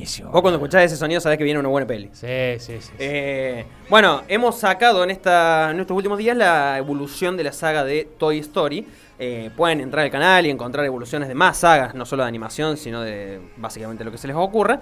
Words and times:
buenísimo. 0.00 0.30
Vos 0.30 0.40
cuando 0.40 0.58
escuchás 0.58 0.84
ese 0.84 0.96
sonido 0.96 1.20
sabés 1.20 1.38
que 1.38 1.44
viene 1.44 1.60
una 1.60 1.68
buena 1.68 1.86
peli. 1.86 2.08
Sí, 2.12 2.26
sí, 2.58 2.74
sí. 2.74 2.80
sí. 2.80 2.92
Eh, 2.98 3.66
bueno, 3.88 4.22
hemos 4.28 4.58
sacado 4.58 5.04
en, 5.04 5.10
esta, 5.10 5.70
en 5.70 5.80
estos 5.80 5.96
últimos 5.96 6.18
días 6.18 6.36
la 6.36 6.78
evolución 6.78 7.36
de 7.36 7.44
la 7.44 7.52
saga 7.52 7.84
de 7.84 8.08
Toy 8.18 8.38
Story. 8.38 8.86
Eh, 9.18 9.50
pueden 9.54 9.80
entrar 9.80 10.04
al 10.04 10.10
canal 10.10 10.46
y 10.46 10.50
encontrar 10.50 10.86
evoluciones 10.86 11.28
de 11.28 11.34
más 11.34 11.58
sagas, 11.58 11.94
no 11.94 12.06
solo 12.06 12.22
de 12.22 12.28
animación, 12.28 12.78
sino 12.78 13.02
de 13.02 13.40
básicamente 13.58 14.02
lo 14.02 14.10
que 14.10 14.16
se 14.18 14.26
les 14.26 14.36
ocurra. 14.36 14.80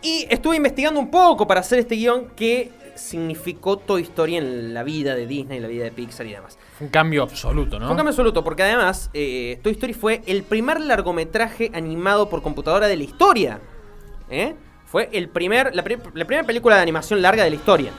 Y 0.00 0.26
estuve 0.30 0.56
investigando 0.56 0.98
un 0.98 1.10
poco 1.10 1.46
para 1.46 1.60
hacer 1.60 1.80
este 1.80 1.94
guion 1.94 2.28
qué 2.34 2.70
significó 2.94 3.76
Toy 3.76 4.02
Story 4.02 4.36
en 4.36 4.72
la 4.72 4.82
vida 4.82 5.14
de 5.14 5.26
Disney, 5.26 5.58
en 5.58 5.62
la 5.62 5.68
vida 5.68 5.84
de 5.84 5.90
Pixar 5.90 6.26
y 6.26 6.32
demás. 6.32 6.58
Fue 6.78 6.86
un 6.86 6.90
cambio 6.90 7.22
absoluto, 7.22 7.78
¿no? 7.78 7.86
Fue 7.86 7.92
un 7.92 7.96
cambio 7.96 8.10
absoluto, 8.10 8.42
porque 8.42 8.62
además 8.62 9.10
eh, 9.12 9.58
Toy 9.62 9.72
Story 9.72 9.92
fue 9.92 10.22
el 10.26 10.42
primer 10.42 10.80
largometraje 10.80 11.70
animado 11.74 12.30
por 12.30 12.40
computadora 12.40 12.88
de 12.88 12.96
la 12.96 13.04
historia. 13.04 13.60
¿Eh? 14.30 14.54
Fue 14.86 15.08
el 15.12 15.28
primer, 15.28 15.74
la, 15.74 15.82
pri- 15.82 15.98
la 16.14 16.24
primera 16.24 16.46
película 16.46 16.76
de 16.76 16.82
animación 16.82 17.20
larga 17.22 17.44
de 17.44 17.50
la 17.50 17.56
historia. 17.56 17.90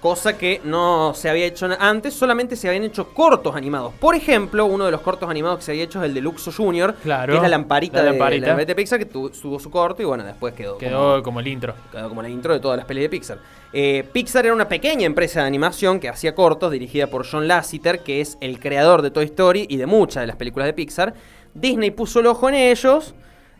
Cosa 0.00 0.36
que 0.38 0.60
no 0.62 1.14
se 1.14 1.28
había 1.28 1.46
hecho 1.46 1.66
antes, 1.80 2.14
solamente 2.14 2.54
se 2.54 2.68
habían 2.68 2.84
hecho 2.84 3.08
cortos 3.12 3.56
animados. 3.56 3.92
Por 3.94 4.14
ejemplo, 4.14 4.66
uno 4.66 4.84
de 4.84 4.90
los 4.92 5.00
cortos 5.00 5.28
animados 5.28 5.58
que 5.58 5.64
se 5.64 5.70
había 5.72 5.84
hecho 5.84 5.98
es 6.00 6.04
el 6.04 6.14
de 6.14 6.20
Luxo 6.20 6.52
Junior, 6.52 6.94
Claro, 7.02 7.32
que 7.32 7.36
es 7.38 7.42
la 7.42 7.48
lamparita, 7.48 7.96
la 7.98 8.04
de- 8.04 8.10
lamparita. 8.10 8.54
De, 8.54 8.66
de 8.66 8.74
Pixar, 8.74 8.98
que 9.00 9.06
tu- 9.06 9.30
tuvo 9.30 9.58
su 9.58 9.70
corto 9.70 10.02
y 10.02 10.04
bueno, 10.04 10.22
después 10.22 10.54
quedó, 10.54 10.76
Quedó 10.78 11.12
como, 11.14 11.22
como 11.24 11.40
el 11.40 11.48
intro. 11.48 11.74
quedó 11.90 12.08
como 12.10 12.22
la 12.22 12.28
intro 12.28 12.52
de 12.52 12.60
todas 12.60 12.76
las 12.76 12.86
pelis 12.86 13.04
de 13.04 13.08
Pixar. 13.08 13.38
Eh, 13.72 14.06
Pixar 14.12 14.44
era 14.44 14.54
una 14.54 14.68
pequeña 14.68 15.06
empresa 15.06 15.40
de 15.40 15.46
animación 15.46 15.98
que 15.98 16.08
hacía 16.10 16.34
cortos, 16.34 16.70
dirigida 16.70 17.08
por 17.08 17.26
John 17.28 17.48
Lasseter, 17.48 18.00
que 18.00 18.20
es 18.20 18.36
el 18.40 18.60
creador 18.60 19.02
de 19.02 19.10
Toy 19.10 19.24
Story 19.24 19.66
y 19.68 19.76
de 19.78 19.86
muchas 19.86 20.20
de 20.22 20.26
las 20.28 20.36
películas 20.36 20.66
de 20.66 20.74
Pixar. 20.74 21.14
Disney 21.54 21.90
puso 21.90 22.20
el 22.20 22.26
ojo 22.26 22.48
en 22.50 22.54
ellos 22.54 23.14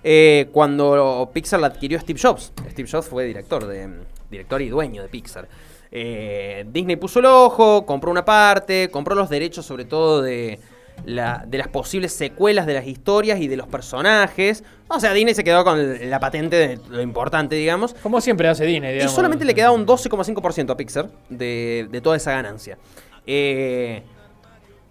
eh, 0.09 0.47
cuando 0.53 1.29
Pixar 1.33 1.59
la 1.59 1.67
adquirió 1.67 1.99
Steve 1.99 2.21
Jobs. 2.23 2.53
Steve 2.71 2.89
Jobs 2.89 3.09
fue 3.09 3.25
director, 3.25 3.67
de, 3.67 3.89
director 4.31 4.63
y 4.63 4.69
dueño 4.69 5.03
de 5.03 5.09
Pixar. 5.09 5.49
Eh, 5.91 6.65
Disney 6.73 6.95
puso 6.95 7.19
el 7.19 7.25
ojo, 7.27 7.85
compró 7.85 8.13
una 8.13 8.25
parte, 8.25 8.89
compró 8.91 9.17
los 9.17 9.29
derechos 9.29 9.67
sobre 9.67 9.85
todo 9.85 10.23
de, 10.23 10.61
la- 11.07 11.45
de 11.47 11.59
las 11.59 11.67
posibles 11.69 12.13
secuelas 12.13 12.67
de 12.67 12.75
las 12.75 12.87
historias 12.87 13.41
y 13.41 13.49
de 13.49 13.57
los 13.57 13.67
personajes. 13.67 14.63
O 14.87 15.01
sea, 15.01 15.13
Disney 15.13 15.35
se 15.35 15.43
quedó 15.43 15.65
con 15.65 16.09
la 16.09 16.21
patente 16.21 16.55
de 16.57 16.79
lo 16.89 17.03
importante, 17.03 17.57
digamos. 17.57 17.95
Como 17.95 18.21
siempre 18.21 18.47
hace 18.47 18.65
Disney, 18.65 18.91
Y 18.91 18.95
digamos. 18.95 19.13
solamente 19.15 19.45
le 19.45 19.55
quedaba 19.55 19.73
un 19.75 19.87
12,5% 19.87 20.71
a 20.71 20.77
Pixar 20.77 21.09
de, 21.29 21.89
de 21.91 22.01
toda 22.01 22.17
esa 22.17 22.31
ganancia. 22.31 22.79
Eh, 23.27 24.03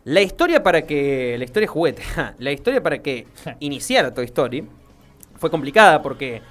la 0.04 0.22
historia 0.22 0.62
para 0.62 0.82
que. 0.84 1.36
La 1.38 1.46
historia 1.46 1.68
juguete. 1.70 2.02
La 2.40 2.52
historia 2.52 2.84
para 2.84 3.00
que 3.02 3.26
iniciara 3.60 4.14
Toy 4.14 4.26
Story 4.26 4.68
fue 5.38 5.50
complicada 5.52 6.02
porque 6.02 6.42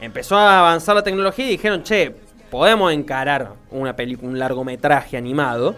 empezó 0.00 0.36
a 0.36 0.60
avanzar 0.60 0.94
la 0.96 1.02
tecnología 1.02 1.46
y 1.46 1.50
dijeron, 1.50 1.82
che, 1.82 2.14
podemos 2.50 2.92
encarar 2.92 3.52
una 3.70 3.94
película, 3.96 4.28
un 4.28 4.38
largometraje 4.38 5.16
animado. 5.16 5.74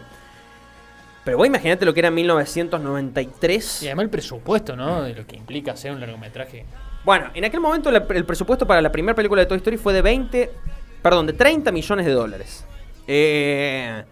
Pero 1.25 1.37
vos 1.39 1.47
imaginate 1.47 1.85
lo 1.85 1.93
que 1.93 2.01
era 2.01 2.09
en 2.09 2.15
1993. 2.15 3.83
Y 3.83 3.87
además 3.87 4.05
el 4.05 4.11
presupuesto, 4.11 4.77
¿no? 4.77 5.03
De 5.03 5.15
lo 5.15 5.27
que 5.27 5.37
implica 5.37 5.73
hacer 5.73 5.93
un 5.93 6.01
largometraje. 6.01 6.65
Bueno, 7.05 7.31
en 7.35 7.45
aquel 7.45 7.61
momento 7.61 7.91
la- 7.91 8.05
el 8.11 8.25
presupuesto 8.25 8.67
para 8.67 8.81
la 8.81 8.91
primera 8.91 9.15
película 9.15 9.41
de 9.43 9.47
Toy 9.47 9.59
Story 9.59 9.77
fue 9.77 9.93
de 9.93 10.03
20, 10.03 10.51
perdón, 11.03 11.27
de 11.27 11.33
30 11.35 11.71
millones 11.71 12.07
de 12.07 12.13
dólares. 12.13 12.65
Eh, 13.07 14.05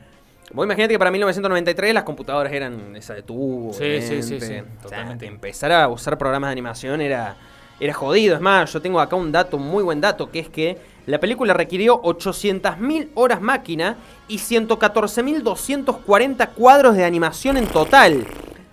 vos 0.52 0.64
imaginate 0.64 0.94
que 0.94 0.98
para 0.98 1.11
1993 1.11 1.92
las 1.94 2.05
computadoras 2.05 2.52
eran 2.52 2.94
esa 2.97 3.14
de 3.14 3.22
tubo. 3.22 3.72
Sí, 3.72 4.00
sí, 4.02 4.22
sí, 4.22 4.36
O 4.84 4.89
sea, 4.89 5.17
empezar 5.20 5.72
a 5.72 5.89
usar 5.89 6.17
programas 6.17 6.48
de 6.48 6.52
animación 6.52 7.00
era, 7.00 7.36
era 7.81 7.93
jodido. 7.95 8.35
Es 8.35 8.41
más, 8.41 8.73
yo 8.73 8.81
tengo 8.81 9.01
acá 9.01 9.17
un 9.17 9.33
dato, 9.33 9.57
un 9.57 9.67
muy 9.69 9.83
buen 9.83 10.01
dato, 10.01 10.31
que 10.31 10.39
es 10.41 10.48
que 10.48 10.79
la 11.07 11.19
película 11.20 11.55
requirió 11.55 12.01
800.000 12.03 13.11
horas 13.14 13.41
máquina 13.41 13.97
y 14.29 14.39
114.240 14.39 16.48
cuadros 16.55 16.97
de 16.97 17.05
animación 17.05 17.57
en 17.57 17.67
total. 17.67 18.27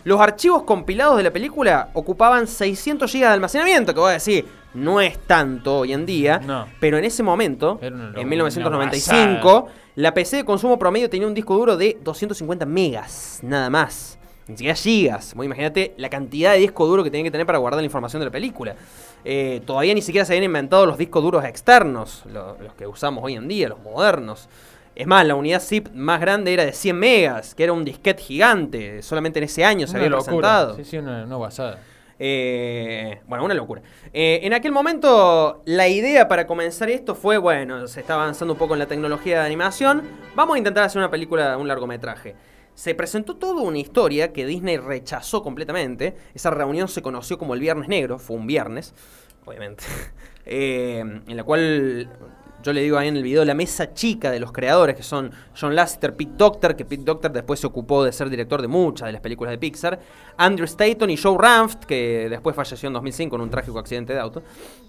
Los 0.03 0.19
archivos 0.19 0.63
compilados 0.63 1.17
de 1.17 1.23
la 1.23 1.31
película 1.31 1.89
ocupaban 1.93 2.47
600 2.47 3.11
GB 3.11 3.19
de 3.21 3.25
almacenamiento, 3.27 3.93
que 3.93 3.99
voy 4.01 4.09
a 4.09 4.13
decir, 4.13 4.45
no 4.73 4.99
es 4.99 5.17
tanto 5.19 5.79
hoy 5.79 5.93
en 5.93 6.05
día, 6.05 6.39
No. 6.39 6.67
pero 6.79 6.97
en 6.97 7.05
ese 7.05 7.23
momento, 7.23 7.79
en 7.81 7.93
una 7.93 8.23
1995, 8.23 9.67
la 9.95 10.13
PC 10.13 10.37
de 10.37 10.45
consumo 10.45 10.77
promedio 10.77 11.09
tenía 11.09 11.27
un 11.27 11.33
disco 11.33 11.55
duro 11.55 11.77
de 11.77 11.97
250 12.03 12.65
megas, 12.65 13.39
nada 13.43 13.69
más. 13.69 14.17
Ni 14.47 14.57
siquiera 14.57 14.75
gigas. 14.75 15.33
Imagínate 15.41 15.93
la 15.97 16.09
cantidad 16.09 16.51
de 16.53 16.59
disco 16.59 16.85
duro 16.85 17.03
que 17.03 17.09
tenía 17.09 17.23
que 17.23 17.31
tener 17.31 17.45
para 17.47 17.59
guardar 17.59 17.79
la 17.81 17.85
información 17.85 18.19
de 18.19 18.25
la 18.25 18.31
película. 18.31 18.75
Eh, 19.23 19.61
todavía 19.65 19.93
ni 19.93 20.01
siquiera 20.01 20.25
se 20.25 20.33
habían 20.33 20.43
inventado 20.43 20.85
los 20.85 20.97
discos 20.97 21.23
duros 21.23 21.45
externos, 21.45 22.23
lo- 22.31 22.57
los 22.61 22.73
que 22.73 22.85
usamos 22.85 23.23
hoy 23.23 23.35
en 23.35 23.47
día, 23.47 23.69
los 23.69 23.79
modernos. 23.79 24.49
Es 24.95 25.07
más, 25.07 25.25
la 25.25 25.35
unidad 25.35 25.61
zip 25.61 25.87
más 25.93 26.19
grande 26.21 26.53
era 26.53 26.65
de 26.65 26.73
100 26.73 26.99
megas, 26.99 27.55
que 27.55 27.63
era 27.63 27.73
un 27.73 27.83
disquete 27.85 28.21
gigante. 28.21 29.01
Solamente 29.01 29.39
en 29.39 29.45
ese 29.45 29.63
año 29.65 29.87
se 29.87 29.91
Una 29.93 29.99
había 30.05 30.09
locura. 30.09 30.27
presentado. 30.67 30.75
Sí, 30.75 30.83
sí, 30.85 30.97
una, 30.97 31.23
una 31.23 31.35
guasada. 31.37 31.79
Eh, 32.19 33.19
bueno, 33.27 33.43
una 33.45 33.53
locura. 33.53 33.81
Eh, 34.13 34.41
en 34.43 34.53
aquel 34.53 34.71
momento, 34.71 35.61
la 35.65 35.87
idea 35.87 36.27
para 36.27 36.45
comenzar 36.45 36.89
esto 36.89 37.15
fue, 37.15 37.37
bueno, 37.37 37.87
se 37.87 38.01
está 38.01 38.13
avanzando 38.15 38.53
un 38.53 38.59
poco 38.59 38.73
en 38.75 38.79
la 38.79 38.85
tecnología 38.85 39.39
de 39.39 39.45
animación, 39.45 40.03
vamos 40.35 40.55
a 40.55 40.57
intentar 40.57 40.83
hacer 40.83 40.99
una 40.99 41.09
película, 41.09 41.57
un 41.57 41.67
largometraje. 41.67 42.35
Se 42.75 42.95
presentó 42.95 43.35
toda 43.35 43.61
una 43.61 43.77
historia 43.77 44.33
que 44.33 44.45
Disney 44.45 44.77
rechazó 44.77 45.43
completamente. 45.43 46.15
Esa 46.33 46.49
reunión 46.49 46.87
se 46.87 47.01
conoció 47.01 47.37
como 47.37 47.53
el 47.53 47.59
Viernes 47.59 47.87
Negro, 47.87 48.19
fue 48.19 48.35
un 48.35 48.47
viernes, 48.47 48.93
obviamente, 49.45 49.83
eh, 50.45 50.99
en 50.99 51.37
la 51.37 51.43
cual 51.43 52.09
yo 52.63 52.71
le 52.71 52.81
digo 52.81 52.97
ahí 52.97 53.09
en 53.09 53.17
el 53.17 53.23
video 53.23 53.43
la 53.43 53.53
mesa 53.53 53.93
chica 53.93 54.31
de 54.31 54.39
los 54.39 54.51
creadores, 54.51 54.95
que 54.95 55.03
son 55.03 55.31
John 55.59 55.75
Lasseter, 55.75 56.15
Pete 56.15 56.31
Docter, 56.37 56.75
que 56.75 56.85
Pete 56.85 57.03
Docter 57.03 57.31
después 57.31 57.59
se 57.59 57.67
ocupó 57.67 58.03
de 58.03 58.11
ser 58.11 58.29
director 58.29 58.61
de 58.61 58.69
muchas 58.69 59.07
de 59.07 59.11
las 59.11 59.21
películas 59.21 59.51
de 59.51 59.57
Pixar, 59.57 59.99
Andrew 60.37 60.65
Staton 60.65 61.09
y 61.09 61.17
Joe 61.17 61.37
Ranft, 61.37 61.83
que 61.83 62.27
después 62.29 62.55
falleció 62.55 62.87
en 62.87 62.93
2005 62.93 63.35
en 63.35 63.41
un 63.41 63.49
trágico 63.49 63.79
accidente 63.79 64.13
de 64.13 64.19
auto. 64.19 64.43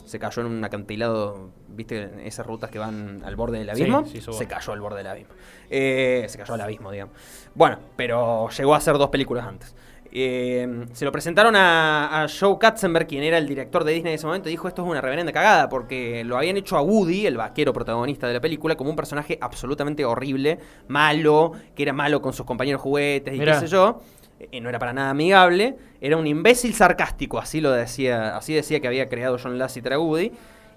Se 0.05 0.19
cayó 0.19 0.43
en 0.43 0.49
un 0.49 0.65
acantilado, 0.65 1.51
viste, 1.69 2.27
esas 2.27 2.47
rutas 2.47 2.71
que 2.71 2.79
van 2.79 3.23
al 3.25 3.35
borde 3.35 3.59
del 3.59 3.71
abismo. 3.71 4.07
sí, 4.07 4.21
se 4.21 4.47
cayó 4.47 4.73
al 4.73 4.81
borde 4.81 4.99
del 4.99 5.09
abismo. 5.09 5.35
Eh, 5.69 6.27
se 6.29 6.39
cayó 6.39 6.55
al 6.55 6.61
abismo, 6.61 6.93
digamos. 6.93 7.15
Bueno, 7.55 7.79
pero 7.97 8.49
llegó 8.51 8.75
a 8.75 8.79
hacer 8.79 8.99
dos 8.99 9.09
películas 9.09 9.47
antes. 9.47 9.75
Eh, 10.17 10.87
se 10.93 11.05
lo 11.05 11.11
presentaron 11.11 11.57
a, 11.57 12.23
a 12.23 12.29
Joe 12.29 12.57
Katzenberg, 12.57 13.09
quien 13.09 13.25
era 13.25 13.37
el 13.37 13.49
director 13.49 13.83
de 13.83 13.93
Disney 13.93 14.13
en 14.13 14.15
ese 14.15 14.27
momento, 14.27 14.49
y 14.49 14.53
dijo 14.53 14.69
esto 14.69 14.85
es 14.85 14.89
una 14.89 15.01
reverenda 15.01 15.33
cagada, 15.33 15.69
porque 15.69 16.23
lo 16.23 16.37
habían 16.39 16.57
hecho 16.57 16.77
a 16.77 16.83
Woody, 16.83 17.27
el 17.27 17.37
vaquero 17.37 17.73
protagonista 17.73 18.29
de 18.29 18.35
la 18.35 18.41
película, 18.41 18.77
como 18.77 18.91
un 18.91 18.97
personaje 18.97 19.37
absolutamente 19.41 20.05
horrible, 20.05 20.61
malo, 20.87 21.53
que 21.75 21.83
era 21.83 21.93
malo 21.93 22.23
con 22.23 22.33
sus 22.33 22.47
compañeros 22.47 22.81
juguetes 22.81 23.35
y 23.35 23.39
Mirá. 23.41 23.55
qué 23.55 23.61
sé 23.61 23.67
yo. 23.67 24.01
Eh, 24.39 24.61
no 24.61 24.69
era 24.69 24.79
para 24.79 24.93
nada 24.93 25.11
amigable, 25.11 25.77
era 26.01 26.17
un 26.17 26.27
imbécil 26.27 26.75
sarcástico, 26.75 27.39
así 27.39 27.61
lo 27.61 27.73
decía, 27.73 28.37
así 28.37 28.55
decía 28.55 28.79
que 28.79 28.87
había 28.87 29.09
creado 29.09 29.37
John 29.43 29.59
Lasseter 29.59 29.95
a 29.95 29.99
Woody. 29.99 30.31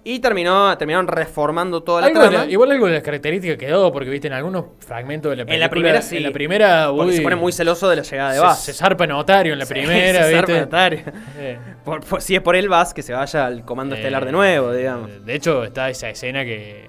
Y 0.04 0.20
terminó, 0.20 0.76
terminaron 0.78 1.06
reformando 1.08 1.82
toda 1.82 2.00
la 2.00 2.06
de 2.08 2.12
trama. 2.14 2.46
igual 2.46 2.70
algo 2.70 2.86
de 2.86 2.94
las 2.94 3.02
características 3.02 3.58
quedó, 3.58 3.92
porque 3.92 4.08
viste 4.08 4.28
en 4.28 4.32
algunos 4.32 4.64
fragmentos 4.78 5.30
de 5.30 5.36
la 5.36 5.42
película. 5.44 5.54
En 5.54 5.60
la 5.60 5.68
primera 5.70 6.02
sí. 6.02 6.16
En 6.16 6.22
la 6.22 6.30
primera, 6.30 6.90
Porque 6.94 7.12
se 7.14 7.22
pone 7.22 7.36
muy 7.36 7.52
celoso 7.52 7.88
de 7.90 7.96
la 7.96 8.02
llegada 8.02 8.32
de 8.32 8.38
se, 8.38 8.44
Buzz. 8.46 8.58
se 8.58 8.72
zarpa 8.72 9.06
notario 9.06 9.52
en 9.52 9.58
la 9.58 9.66
primera, 9.66 10.24
se 10.24 10.32
zarpa 10.32 10.46
¿viste? 10.52 10.60
notario. 10.60 11.00
Eh, 11.38 11.58
Por- 11.84 12.04
por- 12.04 12.22
si 12.22 12.34
es 12.36 12.40
por 12.40 12.56
él, 12.56 12.68
Buzz, 12.68 12.94
que 12.94 13.02
se 13.02 13.12
vaya 13.12 13.46
al 13.46 13.64
comando 13.64 13.94
eh, 13.96 13.98
estelar 13.98 14.24
de 14.24 14.32
nuevo, 14.32 14.72
digamos. 14.72 15.24
De 15.26 15.34
hecho, 15.34 15.64
está 15.64 15.90
esa 15.90 16.08
escena 16.08 16.44
que, 16.44 16.86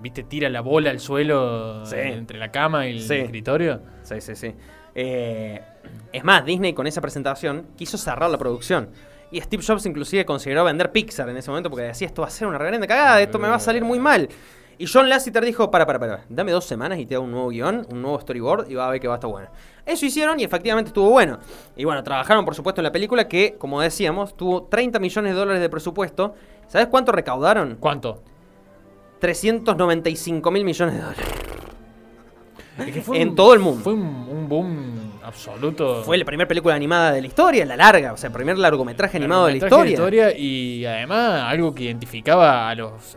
viste, 0.00 0.24
tira 0.24 0.48
la 0.48 0.62
bola 0.62 0.90
al 0.90 0.98
suelo 1.00 1.86
Sí. 1.86 1.96
entre 1.98 2.38
la 2.38 2.50
cama 2.50 2.86
y 2.88 2.92
el 2.96 3.00
Sí. 3.02 3.14
escritorio. 3.14 3.80
Sí, 4.02 4.20
sí, 4.20 4.34
sí. 4.34 4.54
Eh, 4.94 5.60
es 6.12 6.24
más, 6.24 6.44
Disney 6.44 6.72
con 6.72 6.86
esa 6.86 7.00
presentación 7.00 7.68
quiso 7.76 7.96
cerrar 7.98 8.30
la 8.30 8.38
producción. 8.38 8.88
Y 9.32 9.40
Steve 9.40 9.62
Jobs 9.66 9.86
inclusive 9.86 10.24
consideró 10.24 10.62
vender 10.64 10.92
Pixar 10.92 11.28
en 11.28 11.36
ese 11.38 11.50
momento 11.50 11.70
porque 11.70 11.86
decía, 11.86 12.06
esto 12.06 12.22
va 12.22 12.28
a 12.28 12.30
ser 12.30 12.46
una 12.46 12.58
reverenda 12.58 12.86
cagada, 12.86 13.20
esto 13.22 13.38
me 13.38 13.48
va 13.48 13.56
a 13.56 13.58
salir 13.60 13.82
muy 13.82 13.98
mal. 13.98 14.28
Y 14.78 14.86
John 14.86 15.08
Lasseter 15.08 15.44
dijo, 15.44 15.70
para, 15.70 15.86
para, 15.86 15.98
para, 15.98 16.24
dame 16.28 16.50
dos 16.52 16.64
semanas 16.64 16.98
y 16.98 17.06
te 17.06 17.14
hago 17.14 17.24
un 17.24 17.30
nuevo 17.30 17.48
guion, 17.48 17.86
un 17.90 18.02
nuevo 18.02 18.20
storyboard 18.20 18.70
y 18.70 18.74
va 18.74 18.88
a 18.88 18.90
ver 18.90 19.00
que 19.00 19.08
va 19.08 19.14
a 19.14 19.16
estar 19.16 19.30
bueno. 19.30 19.48
Eso 19.86 20.04
hicieron 20.06 20.38
y 20.40 20.44
efectivamente 20.44 20.88
estuvo 20.88 21.08
bueno. 21.10 21.38
Y 21.76 21.84
bueno, 21.84 22.02
trabajaron 22.02 22.44
por 22.44 22.54
supuesto 22.54 22.80
en 22.80 22.84
la 22.84 22.92
película 22.92 23.26
que, 23.28 23.56
como 23.58 23.80
decíamos, 23.80 24.36
tuvo 24.36 24.64
30 24.64 24.98
millones 24.98 25.32
de 25.32 25.38
dólares 25.38 25.62
de 25.62 25.68
presupuesto. 25.70 26.34
¿Sabes 26.66 26.88
cuánto 26.88 27.12
recaudaron? 27.12 27.76
¿Cuánto? 27.78 28.22
395 29.20 30.50
mil 30.50 30.64
millones 30.64 30.94
de 30.96 31.00
dólares. 31.00 31.24
Es 32.78 32.92
que 32.92 33.02
fue 33.02 33.20
En 33.20 33.30
un- 33.30 33.34
todo 33.36 33.54
el 33.54 33.60
mundo. 33.60 33.82
Fue 33.84 33.92
un, 33.92 34.00
un 34.00 34.48
boom 34.48 35.11
absoluto. 35.32 36.02
Fue 36.04 36.16
la 36.16 36.24
primera 36.24 36.46
película 36.46 36.74
animada 36.74 37.12
de 37.12 37.20
la 37.20 37.26
historia, 37.26 37.64
la 37.64 37.76
larga, 37.76 38.12
o 38.12 38.16
sea, 38.16 38.28
el 38.28 38.32
primer 38.34 38.58
largometraje 38.58 39.16
animado 39.16 39.46
de 39.46 39.58
la 39.58 39.88
historia. 39.88 40.36
Y 40.36 40.84
además 40.84 41.42
algo 41.44 41.74
que 41.74 41.84
identificaba 41.84 42.68
a 42.68 42.74
los. 42.74 43.16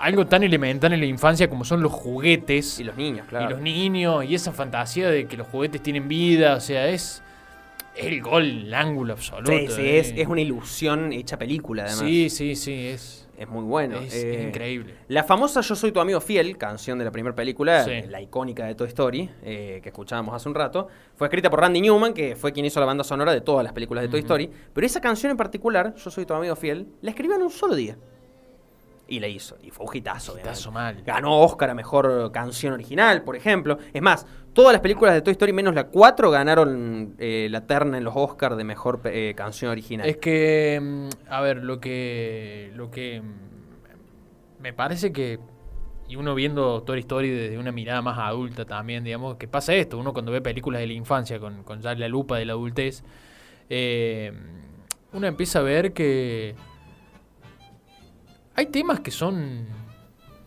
Algo 0.00 0.26
tan 0.26 0.42
elemental 0.42 0.92
en 0.92 1.00
la 1.00 1.06
infancia 1.06 1.48
como 1.48 1.64
son 1.64 1.80
los 1.80 1.92
juguetes. 1.92 2.78
Y 2.78 2.84
los 2.84 2.96
niños, 2.96 3.26
claro. 3.26 3.46
Y 3.46 3.50
los 3.50 3.60
niños, 3.60 4.24
y 4.24 4.34
esa 4.34 4.52
fantasía 4.52 5.08
de 5.08 5.26
que 5.26 5.36
los 5.36 5.46
juguetes 5.46 5.82
tienen 5.82 6.08
vida, 6.08 6.56
o 6.56 6.60
sea, 6.60 6.88
es. 6.88 7.22
el 7.96 8.20
gol, 8.20 8.44
el 8.44 8.74
ángulo 8.74 9.14
absoluto. 9.14 9.50
Sí, 9.50 9.68
sí, 9.68 9.82
eh. 9.82 9.98
es, 10.00 10.12
es 10.14 10.26
una 10.26 10.42
ilusión 10.42 11.12
hecha 11.12 11.38
película, 11.38 11.84
además. 11.84 12.00
Sí, 12.00 12.28
sí, 12.28 12.54
sí, 12.54 12.88
es, 12.88 13.23
Es 13.38 13.48
muy 13.48 13.64
bueno. 13.64 13.98
es, 13.98 14.14
Eh, 14.14 14.44
increíble. 14.48 14.94
La 15.08 15.24
famosa 15.24 15.60
Yo 15.60 15.74
soy 15.74 15.92
tu 15.92 16.00
amigo 16.00 16.20
fiel, 16.20 16.56
canción 16.56 16.98
de 16.98 17.04
la 17.04 17.10
primera 17.10 17.34
película, 17.34 17.84
Sí. 17.84 18.02
la 18.08 18.20
icónica 18.20 18.66
de 18.66 18.74
Toy 18.74 18.88
Story, 18.88 19.28
eh, 19.42 19.80
que 19.82 19.88
escuchábamos 19.88 20.34
hace 20.34 20.48
un 20.48 20.54
rato, 20.54 20.88
fue 21.14 21.26
escrita 21.26 21.50
por 21.50 21.60
Randy 21.60 21.80
Newman, 21.80 22.14
que 22.14 22.36
fue 22.36 22.52
quien 22.52 22.66
hizo 22.66 22.80
la 22.80 22.86
banda 22.86 23.04
sonora 23.04 23.32
de 23.32 23.40
todas 23.40 23.64
las 23.64 23.72
películas 23.72 24.02
de 24.02 24.08
Toy. 24.08 24.20
Story. 24.20 24.50
Pero 24.72 24.86
esa 24.86 25.00
canción 25.00 25.30
en 25.30 25.36
particular, 25.36 25.94
Yo 25.96 26.10
soy 26.10 26.26
tu 26.26 26.34
amigo 26.34 26.54
fiel, 26.56 26.86
la 27.02 27.10
escribió 27.10 27.36
en 27.36 27.42
un 27.42 27.50
solo 27.50 27.74
día. 27.74 27.96
Y 29.06 29.20
la 29.20 29.28
hizo. 29.28 29.56
Y 29.62 29.70
fue 29.70 29.86
un 29.86 29.96
hitazo, 29.96 30.38
Hitazo 30.38 30.72
mal. 30.72 31.02
Ganó 31.04 31.40
Oscar 31.40 31.70
a 31.70 31.74
mejor 31.74 32.32
canción 32.32 32.72
original, 32.72 33.22
por 33.22 33.36
ejemplo. 33.36 33.78
Es 33.92 34.00
más, 34.00 34.26
todas 34.54 34.72
las 34.72 34.80
películas 34.80 35.14
de 35.14 35.20
Toy 35.20 35.32
Story, 35.32 35.52
menos 35.52 35.74
la 35.74 35.88
4, 35.88 36.30
ganaron 36.30 37.14
eh, 37.18 37.48
la 37.50 37.66
terna 37.66 37.98
en 37.98 38.04
los 38.04 38.14
Oscars 38.16 38.56
de 38.56 38.64
mejor 38.64 39.02
eh, 39.04 39.34
canción 39.36 39.70
original. 39.70 40.08
Es 40.08 40.16
que, 40.16 40.80
mm, 40.82 41.08
a 41.28 41.40
ver, 41.42 41.62
lo 41.62 41.80
que, 41.80 42.72
lo 42.74 42.90
que 42.90 43.20
mm, 43.20 44.62
me 44.62 44.72
parece 44.72 45.12
que, 45.12 45.38
y 46.08 46.16
uno 46.16 46.34
viendo 46.34 46.82
Toy 46.82 47.00
Story 47.00 47.28
desde 47.28 47.58
una 47.58 47.72
mirada 47.72 48.00
más 48.00 48.18
adulta 48.18 48.64
también, 48.64 49.04
digamos, 49.04 49.36
que 49.36 49.48
pasa 49.48 49.74
esto, 49.74 49.98
uno 49.98 50.14
cuando 50.14 50.32
ve 50.32 50.40
películas 50.40 50.80
de 50.80 50.86
la 50.86 50.92
infancia 50.94 51.38
con, 51.38 51.62
con 51.62 51.82
ya 51.82 51.94
la 51.94 52.08
lupa 52.08 52.38
de 52.38 52.46
la 52.46 52.54
adultez, 52.54 53.04
eh, 53.68 54.32
uno 55.12 55.26
empieza 55.26 55.58
a 55.60 55.62
ver 55.62 55.92
que 55.92 56.54
hay 58.54 58.66
temas 58.66 59.00
que 59.00 59.10
son... 59.10 59.66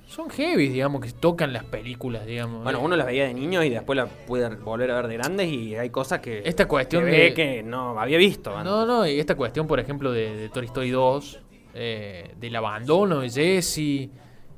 Son 0.07 0.29
heavy, 0.29 0.69
digamos, 0.69 1.01
que 1.01 1.11
tocan 1.11 1.51
las 1.51 1.65
películas, 1.65 2.25
digamos. 2.25 2.63
Bueno, 2.63 2.79
uno 2.79 2.95
las 2.95 3.05
veía 3.05 3.25
de 3.25 3.33
niño 3.33 3.61
y 3.61 3.69
después 3.69 3.97
las 3.97 4.09
puede 4.25 4.47
volver 4.55 4.89
a 4.91 4.95
ver 4.95 5.07
de 5.09 5.17
grandes 5.17 5.47
y 5.49 5.75
hay 5.75 5.89
cosas 5.89 6.21
que, 6.21 6.43
Esta 6.45 6.65
cuestión 6.65 7.03
que 7.03 7.11
de- 7.11 7.33
que 7.33 7.61
no 7.61 7.99
había 7.99 8.17
visto. 8.17 8.51
antes. 8.55 8.71
No, 8.71 8.85
no, 8.85 9.05
y 9.05 9.19
esta 9.19 9.35
cuestión, 9.35 9.67
por 9.67 9.81
ejemplo, 9.81 10.13
de, 10.13 10.33
de 10.33 10.47
Toy 10.49 10.65
Story 10.67 10.91
2, 10.91 11.39
eh, 11.73 12.33
del 12.39 12.55
abandono 12.55 13.19
de 13.19 13.29
Jesse. 13.29 14.09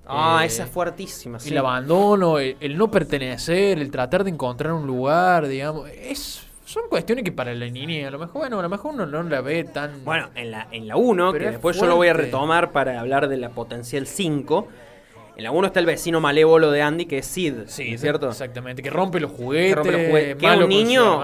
Ah, 0.05 0.41
eh, 0.43 0.45
esa 0.45 0.65
es 0.65 0.69
fuertísima. 0.69 1.39
sí. 1.39 1.49
El 1.49 1.57
abandono, 1.57 2.37
el, 2.37 2.55
el 2.59 2.77
no 2.77 2.91
pertenecer, 2.91 3.79
el 3.79 3.89
tratar 3.89 4.23
de 4.23 4.29
encontrar 4.29 4.73
un 4.73 4.85
lugar, 4.85 5.47
digamos. 5.47 5.89
Es, 5.89 6.45
son 6.69 6.83
cuestiones 6.87 7.23
que 7.23 7.31
para 7.31 7.51
la 7.55 7.67
niña, 7.67 8.07
a 8.07 8.11
lo 8.11 8.19
mejor, 8.19 8.41
bueno, 8.41 8.59
a 8.59 8.61
lo 8.61 8.69
mejor 8.69 8.93
uno 8.93 9.07
no 9.07 9.23
la 9.23 9.41
ve 9.41 9.63
tan. 9.63 10.05
Bueno, 10.05 10.29
en 10.35 10.51
la, 10.51 10.67
en 10.71 10.87
la 10.87 10.97
1, 10.97 11.31
Pero 11.31 11.39
que 11.41 11.45
es 11.47 11.51
después 11.53 11.79
yo 11.79 11.87
lo 11.87 11.95
voy 11.95 12.09
a 12.09 12.13
retomar 12.13 12.71
para 12.71 12.99
hablar 12.99 13.27
de 13.27 13.37
la 13.37 13.49
potencial 13.49 14.05
5. 14.05 14.67
En 15.37 15.43
la 15.43 15.49
1 15.51 15.67
está 15.67 15.79
el 15.79 15.87
vecino 15.87 16.21
malévolo 16.21 16.69
de 16.69 16.83
Andy, 16.83 17.07
que 17.07 17.19
es 17.19 17.25
Sid, 17.25 17.53
sí, 17.65 17.93
¿es 17.93 18.01
¿cierto? 18.01 18.29
Exactamente, 18.29 18.83
que 18.83 18.91
rompe 18.91 19.19
los 19.19 19.31
Que 19.31 19.37
juguetes. 19.37 19.75
rompe 19.77 19.91
los 19.93 20.07
juguetes, 20.09 20.35
que 20.35 20.45
es 20.45 20.57
un 20.57 20.69
niño 20.69 21.21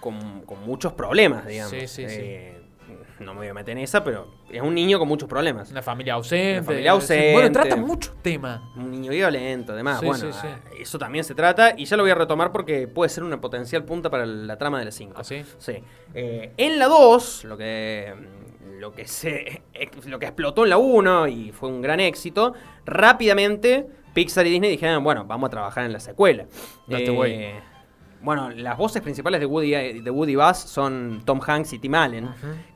con, 0.00 0.40
con 0.46 0.64
muchos 0.64 0.94
problemas, 0.94 1.46
digamos. 1.46 1.72
Sí, 1.72 1.86
sí, 1.86 2.08
sí. 2.08 2.55
Eh, 3.18 3.24
no 3.24 3.32
me 3.34 3.40
voy 3.40 3.48
a 3.48 3.54
meter 3.54 3.76
en 3.76 3.84
esa, 3.84 4.02
pero 4.02 4.28
es 4.50 4.62
un 4.62 4.74
niño 4.74 4.98
con 4.98 5.08
muchos 5.08 5.28
problemas. 5.28 5.70
Una 5.70 5.82
familia 5.82 6.14
ausente. 6.14 6.58
Una 6.58 6.62
familia 6.64 6.90
sí. 6.90 6.94
ausente. 6.94 7.32
Bueno, 7.32 7.52
trata 7.52 7.76
muchos 7.76 8.22
temas. 8.22 8.60
Un 8.76 8.90
niño 8.90 9.10
violento, 9.10 9.72
además. 9.72 10.00
Sí, 10.00 10.06
bueno, 10.06 10.32
sí, 10.32 10.38
sí. 10.40 10.46
ah, 10.46 10.60
eso 10.78 10.98
también 10.98 11.24
se 11.24 11.34
trata 11.34 11.74
y 11.76 11.84
ya 11.84 11.96
lo 11.96 12.02
voy 12.02 12.10
a 12.10 12.14
retomar 12.14 12.52
porque 12.52 12.88
puede 12.88 13.08
ser 13.08 13.24
una 13.24 13.40
potencial 13.40 13.84
punta 13.84 14.10
para 14.10 14.26
la 14.26 14.56
trama 14.58 14.78
de 14.78 14.86
la 14.86 14.92
5. 14.92 15.20
¿Así? 15.20 15.44
Sí. 15.58 15.74
Eh, 16.14 16.52
en 16.56 16.78
la 16.78 16.86
2, 16.86 17.44
lo 17.44 17.56
que, 17.56 18.14
lo, 18.78 18.92
que 18.92 19.06
se, 19.06 19.62
lo 20.06 20.18
que 20.18 20.26
explotó 20.26 20.64
en 20.64 20.70
la 20.70 20.78
1 20.78 21.28
y 21.28 21.52
fue 21.52 21.68
un 21.68 21.82
gran 21.82 22.00
éxito, 22.00 22.54
rápidamente 22.84 23.86
Pixar 24.16 24.46
y 24.46 24.50
Disney 24.50 24.70
dijeron, 24.70 25.04
bueno, 25.04 25.26
vamos 25.26 25.48
a 25.48 25.50
trabajar 25.50 25.84
en 25.84 25.92
la 25.92 26.00
secuela. 26.00 26.44
Eh, 26.44 26.48
Date 26.86 27.10
way. 27.10 27.54
Bueno, 28.22 28.50
las 28.50 28.76
voces 28.76 29.02
principales 29.02 29.40
de 29.40 29.46
Woody, 29.46 30.00
de 30.00 30.10
Woody 30.10 30.36
Buzz 30.36 30.56
son 30.58 31.22
Tom 31.24 31.40
Hanks 31.46 31.72
y 31.74 31.78
Tim 31.78 31.94
Allen, 31.94 32.28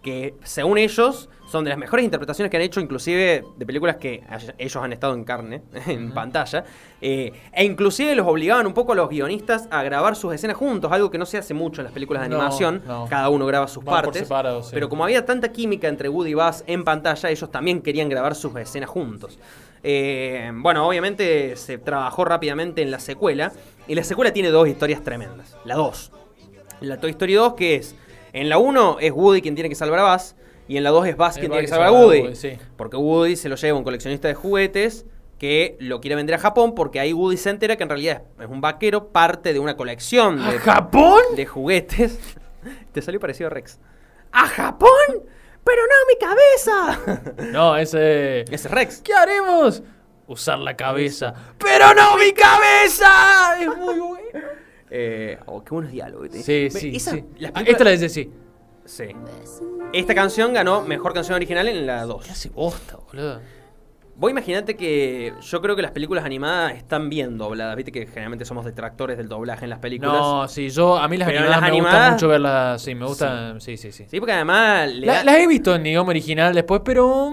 que 0.03 0.35
según 0.45 0.79
ellos 0.79 1.29
son 1.49 1.65
de 1.65 1.71
las 1.71 1.79
mejores 1.79 2.05
interpretaciones 2.05 2.51
que 2.51 2.57
han 2.57 2.63
hecho, 2.63 2.81
inclusive 2.81 3.45
de 3.57 3.67
películas 3.67 3.97
que 3.97 4.23
ellos 4.59 4.77
han 4.77 4.93
estado 4.93 5.15
en 5.15 5.25
carne, 5.25 5.63
en 5.87 6.13
pantalla, 6.13 6.65
eh, 7.01 7.33
e 7.53 7.65
inclusive 7.65 8.15
los 8.15 8.27
obligaban 8.27 8.67
un 8.67 8.73
poco 8.75 8.93
a 8.93 8.95
los 8.95 9.09
guionistas 9.09 9.67
a 9.73 9.83
grabar 9.83 10.15
sus 10.15 10.33
escenas 10.33 10.57
juntos, 10.57 10.93
algo 10.93 11.11
que 11.11 11.19
no 11.19 11.27
se 11.27 11.39
hace 11.39 11.53
mucho 11.55 11.81
en 11.81 11.87
las 11.87 11.93
películas 11.93 12.23
de 12.23 12.29
No, 12.29 12.37
animación, 12.37 12.83
no. 12.87 13.07
cada 13.11 13.29
uno 13.31 13.47
graba 13.47 13.67
sus 13.67 13.83
Van 13.83 14.03
partes, 14.03 14.23
separado, 14.23 14.63
sí. 14.63 14.71
pero 14.73 14.89
como 14.89 15.03
había 15.03 15.25
tanta 15.27 15.51
química 15.51 15.89
entre 15.89 16.09
Woody 16.09 16.31
y 16.31 16.35
Buzz 16.35 16.63
en 16.69 16.85
pantalla, 16.85 17.29
ellos 17.31 17.51
también 17.51 17.83
querían 17.83 18.09
grabar 18.09 18.35
sus 18.37 18.55
escenas 18.57 18.89
juntos. 18.91 19.39
Eh, 19.83 20.51
bueno, 20.55 20.87
obviamente 20.87 21.57
se 21.57 21.79
trabajó 21.79 22.25
rápidamente 22.25 22.83
en 22.83 22.91
la 22.91 22.99
secuela, 22.99 23.53
y 23.89 23.95
la 23.95 24.05
secuela 24.05 24.33
tiene 24.33 24.51
dos 24.51 24.69
historias 24.69 25.03
tremendas, 25.03 25.57
la 25.65 25.75
2. 25.75 26.13
La 26.81 27.01
Toy 27.01 27.11
Story 27.11 27.35
2, 27.35 27.55
que 27.55 27.77
es, 27.77 27.95
en 28.33 28.49
la 28.49 28.59
1 28.59 28.99
es 29.01 29.13
Woody 29.13 29.43
quien 29.43 29.55
tiene 29.55 29.69
que 29.69 29.75
salvar 29.75 30.01
a 30.01 30.13
Buzz, 30.13 30.35
y 30.69 30.77
en 30.77 30.85
la 30.85 30.91
2 30.91 31.07
es 31.09 31.17
Buzz 31.17 31.35
quien 31.35 31.51
tiene 31.51 31.63
que 31.63 31.69
salvar 31.69 31.89
a 31.89 31.91
a 31.91 31.93
Woody. 31.93 32.21
Woody, 32.21 32.37
sí. 32.37 32.59
Porque 32.77 32.97
Woody 32.97 33.37
se 33.37 33.49
lo 33.49 33.57
lleva 33.57 33.79
un 33.79 33.85
coleccionista 33.85 34.29
de 34.29 34.35
juguetes 34.35 35.07
que 35.39 35.77
lo 35.81 36.01
quiere 36.03 36.17
vender 36.17 36.35
a 36.35 36.39
Japón 36.39 36.75
porque 36.75 37.01
ahí 37.01 37.15
Woody 37.15 37.39
se 37.39 37.49
entera 37.49 37.77
que 37.77 37.83
en 37.83 37.89
realidad 37.89 38.23
es 38.39 38.47
un 38.47 38.61
vaquero, 38.61 39.09
parte 39.09 39.55
de 39.55 39.59
una 39.59 39.75
colección 39.75 40.39
¿A 40.39 40.53
de, 40.53 40.59
Japón? 40.59 41.23
de 41.35 41.47
juguetes. 41.47 42.19
Te 42.93 43.01
salió 43.01 43.19
parecido 43.19 43.47
a 43.49 43.51
Rex. 43.51 43.79
¿A 44.33 44.47
Japón? 44.47 44.91
¡Pero 45.71 45.83
no 45.87 45.97
mi 46.09 46.19
cabeza! 46.19 47.53
No, 47.53 47.77
ese. 47.77 48.41
Ese 48.43 48.55
es 48.55 48.71
Rex. 48.71 49.01
¿Qué 49.03 49.15
haremos? 49.15 49.83
Usar 50.27 50.59
la 50.59 50.77
cabeza. 50.77 51.33
¡Pero 51.59 51.95
no 51.95 52.17
mi 52.17 52.33
cabeza! 52.33 53.57
Es 53.61 53.69
muy 53.77 53.99
bueno. 53.99 54.21
Eh, 54.93 55.39
oh, 55.47 55.63
qué 55.63 55.71
buenos 55.71 55.93
diálogos. 55.93 56.31
Sí, 56.33 56.69
sí, 56.69 56.97
Esa- 56.97 57.13
sí. 57.13 57.25
las 57.39 57.51
Ah, 57.53 57.55
películas- 57.55 57.69
Esta 57.69 57.85
la 57.85 57.91
dice 57.93 58.09
sí. 58.09 58.29
Sí. 58.85 59.05
Esta 59.93 60.17
canción 60.17 60.53
ganó 60.53 60.83
mejor 60.83 61.15
canción 61.15 61.37
original 61.37 61.69
en 61.69 61.87
la 61.87 62.01
¿Qué 62.01 62.07
2. 62.07 62.31
hace 62.31 62.49
bosta, 62.49 62.97
boludo? 62.97 63.41
Vos 64.21 64.31
imaginate 64.31 64.77
que 64.77 65.33
yo 65.41 65.63
creo 65.63 65.75
que 65.75 65.81
las 65.81 65.93
películas 65.93 66.27
animadas 66.27 66.75
están 66.75 67.09
bien 67.09 67.39
dobladas. 67.39 67.75
Viste 67.75 67.91
que 67.91 68.05
generalmente 68.07 68.45
somos 68.45 68.67
detractores 68.67 69.17
del 69.17 69.29
doblaje 69.31 69.65
en 69.65 69.71
las 69.71 69.79
películas. 69.79 70.13
No, 70.13 70.47
sí, 70.47 70.69
yo. 70.69 70.99
A 70.99 71.09
mí 71.09 71.17
las 71.17 71.27
animadas 71.29 71.51
las 71.51 71.63
me 71.63 71.71
gusta 71.81 72.11
mucho 72.13 72.29
verlas. 72.29 72.83
Sí, 72.83 72.95
me 72.95 73.07
gusta. 73.07 73.59
Sí, 73.61 73.79
sí, 73.79 73.91
sí. 73.93 74.05
Sí, 74.09 74.21
porque 74.21 74.35
además 74.35 74.93
La- 74.95 75.15
da- 75.15 75.25
las 75.25 75.37
he 75.37 75.47
visto 75.47 75.75
en 75.75 75.87
idioma 75.87 76.11
original 76.11 76.55
después, 76.55 76.83
pero. 76.85 77.31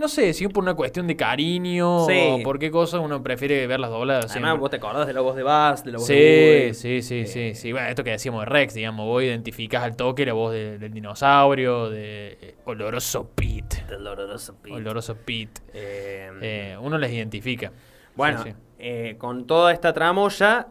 No 0.00 0.08
sé, 0.08 0.32
si 0.34 0.44
es 0.46 0.50
por 0.52 0.64
una 0.64 0.74
cuestión 0.74 1.06
de 1.06 1.14
cariño 1.16 2.06
Sí. 2.06 2.18
o 2.30 2.42
por 2.42 2.58
qué 2.58 2.70
cosa 2.70 2.98
uno 2.98 3.22
prefiere 3.22 3.66
verlas 3.66 3.90
dobladas. 3.90 4.30
Además, 4.30 4.48
siempre. 4.48 4.60
vos 4.60 4.70
te 4.70 4.76
acordás 4.78 5.06
de 5.06 5.12
la 5.12 5.20
voz 5.20 5.36
de 5.36 5.42
Buzz, 5.44 5.84
de 5.84 5.92
la 5.92 5.98
voz 5.98 6.08
de 6.08 6.14
Sí, 6.14 6.60
Woody. 6.62 6.74
sí, 6.74 7.02
sí, 7.02 7.20
Eh, 7.20 7.26
sí, 7.26 7.54
sí. 7.54 7.72
Bueno, 7.72 7.88
esto 7.88 8.02
que 8.02 8.10
decíamos 8.10 8.40
de 8.40 8.46
Rex, 8.46 8.74
digamos, 8.74 9.06
vos 9.06 9.22
identificás 9.22 9.84
al 9.84 9.94
toque 9.96 10.26
la 10.26 10.32
voz 10.32 10.52
de- 10.52 10.78
del 10.78 10.92
dinosaurio, 10.92 11.88
de 11.90 12.38
eh, 12.40 12.54
Oloroso 12.64 13.28
Pete. 13.34 13.84
del 13.88 14.06
oloroso 14.06 14.54
Pete. 14.60 14.74
Oloroso 14.74 15.14
Pete. 15.16 15.60
Eh, 15.74 16.30
Eh, 16.42 16.76
uno 16.80 16.96
les 16.98 17.12
identifica. 17.12 17.70
Bueno, 18.16 18.42
Sí, 18.42 18.52
sí. 18.80 19.14
con 19.18 19.46
toda 19.46 19.72
esta 19.72 19.92
tramoya, 19.92 20.66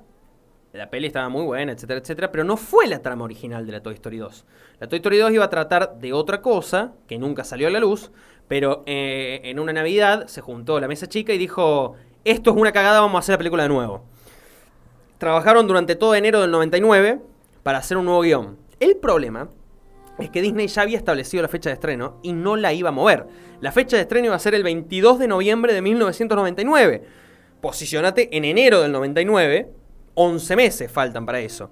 la 0.74 0.90
peli 0.90 1.08
estaba 1.08 1.30
muy 1.30 1.44
buena, 1.44 1.72
etcétera, 1.72 2.00
etcétera, 2.00 2.32
pero 2.32 2.44
no 2.44 2.58
fue 2.58 2.88
la 2.88 3.00
trama 3.02 3.24
original 3.26 3.66
de 3.66 3.72
la 3.72 3.82
Toy 3.82 3.94
Story 3.96 4.18
2. 4.18 4.46
La 4.80 4.88
Toy 4.88 4.98
Story 4.98 5.18
2 5.18 5.32
iba 5.32 5.46
a 5.46 5.50
tratar 5.50 5.96
de 6.00 6.14
otra 6.14 6.42
cosa, 6.42 6.94
que 7.08 7.18
nunca 7.18 7.44
salió 7.44 7.68
a 7.68 7.72
la 7.72 7.80
luz, 7.80 8.12
pero 8.50 8.84
eh, 8.88 9.42
en 9.46 9.60
una 9.60 9.72
Navidad 9.72 10.28
se 10.28 10.42
juntó 10.42 10.80
la 10.82 10.90
mesa 10.90 11.08
chica 11.08 11.32
y 11.32 11.38
dijo, 11.38 11.96
esto 12.26 12.50
es 12.50 12.58
una 12.58 12.74
cagada, 12.74 13.00
vamos 13.00 13.16
a 13.16 13.20
hacer 13.20 13.34
la 13.34 13.38
película 13.38 13.64
de 13.64 13.70
nuevo. 13.70 14.04
Trabajaron 15.20 15.68
durante 15.68 15.96
todo 15.96 16.16
enero 16.16 16.42
del 16.42 16.52
99 16.52 17.22
para 17.64 17.78
hacer 17.78 17.96
un 17.96 18.06
nuevo 18.06 18.22
guion. 18.22 18.58
El 18.80 18.98
problema 18.98 19.50
es 20.18 20.32
que 20.32 20.42
Disney 20.42 20.68
ya 20.68 20.82
había 20.82 20.98
establecido 20.98 21.44
la 21.44 21.48
fecha 21.48 21.70
de 21.70 21.76
estreno 21.76 22.18
y 22.24 22.34
no 22.34 22.56
la 22.56 22.74
iba 22.74 22.90
a 22.90 22.92
mover. 22.92 23.28
La 23.62 23.72
fecha 23.72 23.98
de 23.98 24.02
estreno 24.02 24.26
iba 24.26 24.36
a 24.36 24.40
ser 24.40 24.56
el 24.56 24.64
22 24.64 25.20
de 25.20 25.28
noviembre 25.28 25.74
de 25.74 25.82
1999. 25.84 27.04
Posicionate 27.62 28.36
en 28.36 28.46
enero 28.46 28.82
del 28.82 28.92
99, 28.92 29.72
11 30.16 30.56
meses 30.56 30.92
faltan 30.92 31.26
para 31.26 31.40
eso. 31.40 31.70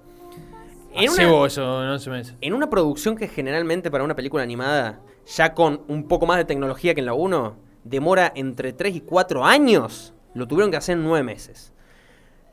En 0.94 1.10
una, 1.10 1.46
eso, 1.46 1.84
no 1.84 1.98
se 1.98 2.10
me 2.10 2.18
dice. 2.18 2.36
en 2.40 2.54
una 2.54 2.70
producción 2.70 3.16
que 3.16 3.26
generalmente 3.26 3.90
para 3.90 4.04
una 4.04 4.14
película 4.14 4.42
animada, 4.42 5.00
ya 5.36 5.54
con 5.54 5.82
un 5.88 6.08
poco 6.08 6.26
más 6.26 6.38
de 6.38 6.44
tecnología 6.44 6.94
que 6.94 7.00
en 7.00 7.06
la 7.06 7.14
1, 7.14 7.56
demora 7.84 8.32
entre 8.34 8.72
3 8.72 8.96
y 8.96 9.00
4 9.02 9.44
años, 9.44 10.14
lo 10.34 10.46
tuvieron 10.48 10.70
que 10.70 10.78
hacer 10.78 10.96
en 10.96 11.04
9 11.04 11.22
meses. 11.22 11.74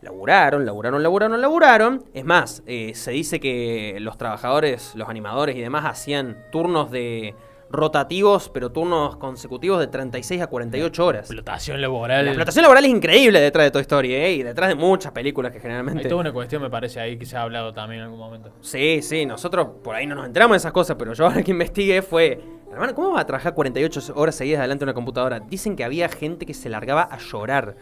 Laburaron, 0.01 0.65
laburaron, 0.65 1.01
laburaron, 1.01 1.41
laburaron. 1.41 2.05
Es 2.13 2.25
más, 2.25 2.63
eh, 2.67 2.91
se 2.93 3.11
dice 3.11 3.39
que 3.39 3.97
los 4.01 4.17
trabajadores, 4.17 4.93
los 4.95 5.09
animadores 5.09 5.55
y 5.55 5.61
demás 5.61 5.85
hacían 5.85 6.37
turnos 6.51 6.91
de 6.91 7.33
rotativos, 7.71 8.49
pero 8.49 8.71
turnos 8.71 9.17
consecutivos 9.17 9.79
de 9.79 9.87
36 9.87 10.41
a 10.41 10.47
48 10.47 11.05
horas. 11.05 11.21
Explotación 11.21 11.81
laboral. 11.81 12.25
La 12.25 12.31
explotación 12.31 12.63
laboral 12.63 12.85
es 12.85 12.91
increíble 12.91 13.39
detrás 13.39 13.65
de 13.65 13.71
Toy 13.71 13.81
Story, 13.81 14.13
¿eh? 14.13 14.33
Y 14.33 14.43
detrás 14.43 14.69
de 14.69 14.75
muchas 14.75 15.11
películas 15.11 15.51
que 15.51 15.57
Hay 15.57 15.61
generalmente... 15.63 16.07
toda 16.07 16.21
una 16.21 16.31
cuestión, 16.31 16.61
me 16.61 16.69
parece, 16.69 16.99
ahí 16.99 17.17
que 17.17 17.25
se 17.25 17.37
ha 17.37 17.41
hablado 17.41 17.73
también 17.73 18.01
en 18.01 18.05
algún 18.05 18.19
momento. 18.19 18.51
Sí, 18.61 19.01
sí, 19.01 19.25
nosotros 19.25 19.67
por 19.83 19.95
ahí 19.95 20.05
no 20.05 20.15
nos 20.15 20.25
enteramos 20.25 20.55
de 20.55 20.57
esas 20.59 20.71
cosas, 20.71 20.95
pero 20.97 21.13
yo 21.13 21.25
ahora 21.25 21.41
que 21.43 21.51
investigué 21.51 22.01
fue... 22.01 22.39
Hermano, 22.75 22.93
¿cómo 22.93 23.11
vas 23.11 23.21
a 23.21 23.25
trabajar 23.25 23.53
48 23.53 24.11
horas 24.17 24.35
seguidas 24.35 24.59
delante 24.59 24.83
de 24.83 24.87
una 24.87 24.93
computadora? 24.93 25.39
Dicen 25.39 25.77
que 25.77 25.85
había 25.85 26.09
gente 26.09 26.45
que 26.45 26.53
se 26.53 26.67
largaba 26.67 27.03
a 27.03 27.17
llorar 27.19 27.77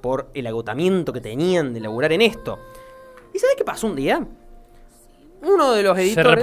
por 0.00 0.30
el 0.32 0.46
agotamiento 0.46 1.12
que 1.12 1.20
tenían 1.20 1.74
de 1.74 1.80
laburar 1.80 2.10
en 2.12 2.22
esto. 2.22 2.58
¿Y 3.34 3.38
sabes 3.38 3.54
qué 3.58 3.64
pasó 3.64 3.86
un 3.86 3.96
día? 3.96 4.26
Uno 5.42 5.72
de 5.72 5.82
los 5.82 5.98
editores. 5.98 6.42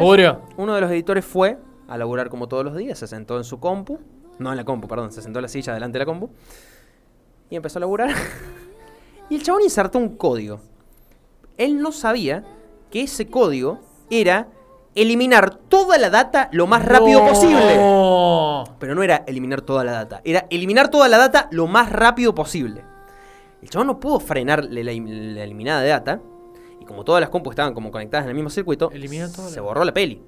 Uno 0.57 0.75
de 0.75 0.81
los 0.81 0.91
editores 0.91 1.25
fue 1.25 1.57
a 1.87 1.97
laburar 1.97 2.29
como 2.29 2.47
todos 2.47 2.63
los 2.63 2.75
días, 2.75 2.99
se 2.99 3.07
sentó 3.07 3.35
en 3.35 3.43
su 3.43 3.59
compu. 3.59 3.97
No 4.37 4.51
en 4.51 4.57
la 4.57 4.63
compu, 4.63 4.87
perdón, 4.87 5.11
se 5.11 5.23
sentó 5.23 5.39
en 5.39 5.43
la 5.43 5.49
silla 5.49 5.73
delante 5.73 5.97
de 5.97 5.99
la 5.99 6.05
compu. 6.05 6.29
Y 7.49 7.55
empezó 7.55 7.79
a 7.79 7.81
laburar. 7.81 8.11
y 9.31 9.37
el 9.37 9.41
chabón 9.41 9.63
insertó 9.63 9.97
un 9.97 10.17
código. 10.17 10.59
Él 11.57 11.81
no 11.81 11.91
sabía 11.91 12.43
que 12.91 13.01
ese 13.01 13.25
código 13.27 13.79
era 14.11 14.49
eliminar 15.01 15.55
toda 15.55 15.97
la 15.97 16.09
data 16.09 16.49
lo 16.51 16.67
más 16.67 16.83
rápido 16.85 17.21
No. 17.21 17.27
posible. 17.29 18.75
Pero 18.79 18.95
no 18.95 19.03
era 19.03 19.23
eliminar 19.27 19.61
toda 19.61 19.83
la 19.83 19.91
data, 19.93 20.21
era 20.25 20.45
eliminar 20.49 20.89
toda 20.89 21.07
la 21.07 21.17
data 21.17 21.47
lo 21.51 21.67
más 21.67 21.91
rápido 21.91 22.33
posible. 22.35 22.83
El 23.61 23.69
chabón 23.69 23.87
no 23.87 23.99
pudo 23.99 24.19
frenar 24.19 24.63
la, 24.65 24.83
la- 24.83 24.91
la 24.93 25.43
eliminada 25.43 25.81
de 25.81 25.89
data. 25.89 26.19
Y 26.79 26.85
como 26.85 27.03
todas 27.03 27.21
las 27.21 27.29
compus 27.29 27.53
estaban 27.53 27.73
como 27.73 27.91
conectadas 27.91 28.25
en 28.25 28.29
el 28.29 28.35
mismo 28.35 28.49
circuito, 28.49 28.91
se 28.91 29.55
la- 29.55 29.61
borró 29.61 29.83
la 29.83 29.93
peli. 29.93 30.21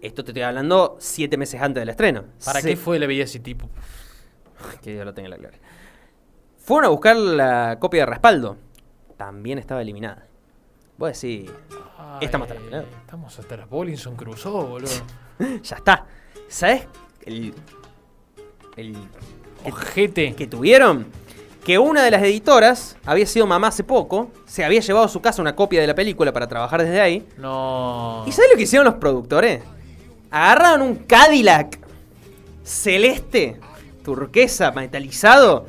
Esto 0.00 0.22
te 0.22 0.30
estoy 0.30 0.42
hablando 0.42 0.96
siete 1.00 1.36
meses 1.36 1.60
antes 1.60 1.80
del 1.80 1.88
estreno. 1.88 2.24
¿Para 2.44 2.60
Se- 2.60 2.68
qué 2.68 2.76
fue 2.76 2.98
la 2.98 3.06
vida 3.06 3.24
ese 3.24 3.40
tipo? 3.40 3.68
Que 4.82 4.92
Dios 4.92 5.04
lo 5.04 5.12
tenga 5.14 5.26
en 5.26 5.30
la 5.32 5.36
gloria. 5.36 5.58
Fueron 6.58 6.86
a 6.86 6.88
buscar 6.88 7.16
la 7.16 7.76
copia 7.80 8.02
de 8.02 8.06
respaldo. 8.06 8.56
También 9.16 9.58
estaba 9.58 9.82
eliminada. 9.82 10.26
Voy 10.98 11.08
a 11.08 11.12
decir, 11.12 11.50
Estamos 12.20 12.50
Ay, 12.50 12.56
hasta. 12.56 12.80
Estamos 13.00 13.38
hasta 13.38 13.56
las 13.56 13.68
Bollinson 13.68 14.16
Crusoe, 14.16 14.64
boludo. 14.64 14.90
ya 15.62 15.76
está. 15.76 16.06
¿Sabes? 16.48 16.86
El, 17.24 17.54
el 18.76 18.96
Ojete. 19.64 20.34
que 20.34 20.46
tuvieron 20.46 21.06
que 21.64 21.78
una 21.78 22.04
de 22.04 22.12
las 22.12 22.22
editoras 22.22 22.96
había 23.04 23.26
sido 23.26 23.46
mamá 23.46 23.68
hace 23.68 23.82
poco, 23.82 24.30
se 24.46 24.64
había 24.64 24.80
llevado 24.80 25.06
a 25.06 25.08
su 25.08 25.20
casa 25.20 25.42
una 25.42 25.56
copia 25.56 25.80
de 25.80 25.86
la 25.88 25.94
película 25.96 26.32
para 26.32 26.46
trabajar 26.46 26.82
desde 26.82 27.00
ahí. 27.00 27.26
No. 27.38 28.22
¿Y 28.26 28.32
sabes 28.32 28.50
lo 28.52 28.56
que 28.56 28.62
hicieron 28.62 28.84
los 28.84 28.94
productores? 28.94 29.62
Agarraron 30.30 30.82
un 30.82 30.94
Cadillac 30.94 31.80
celeste, 32.62 33.58
turquesa, 34.04 34.70
metalizado, 34.72 35.66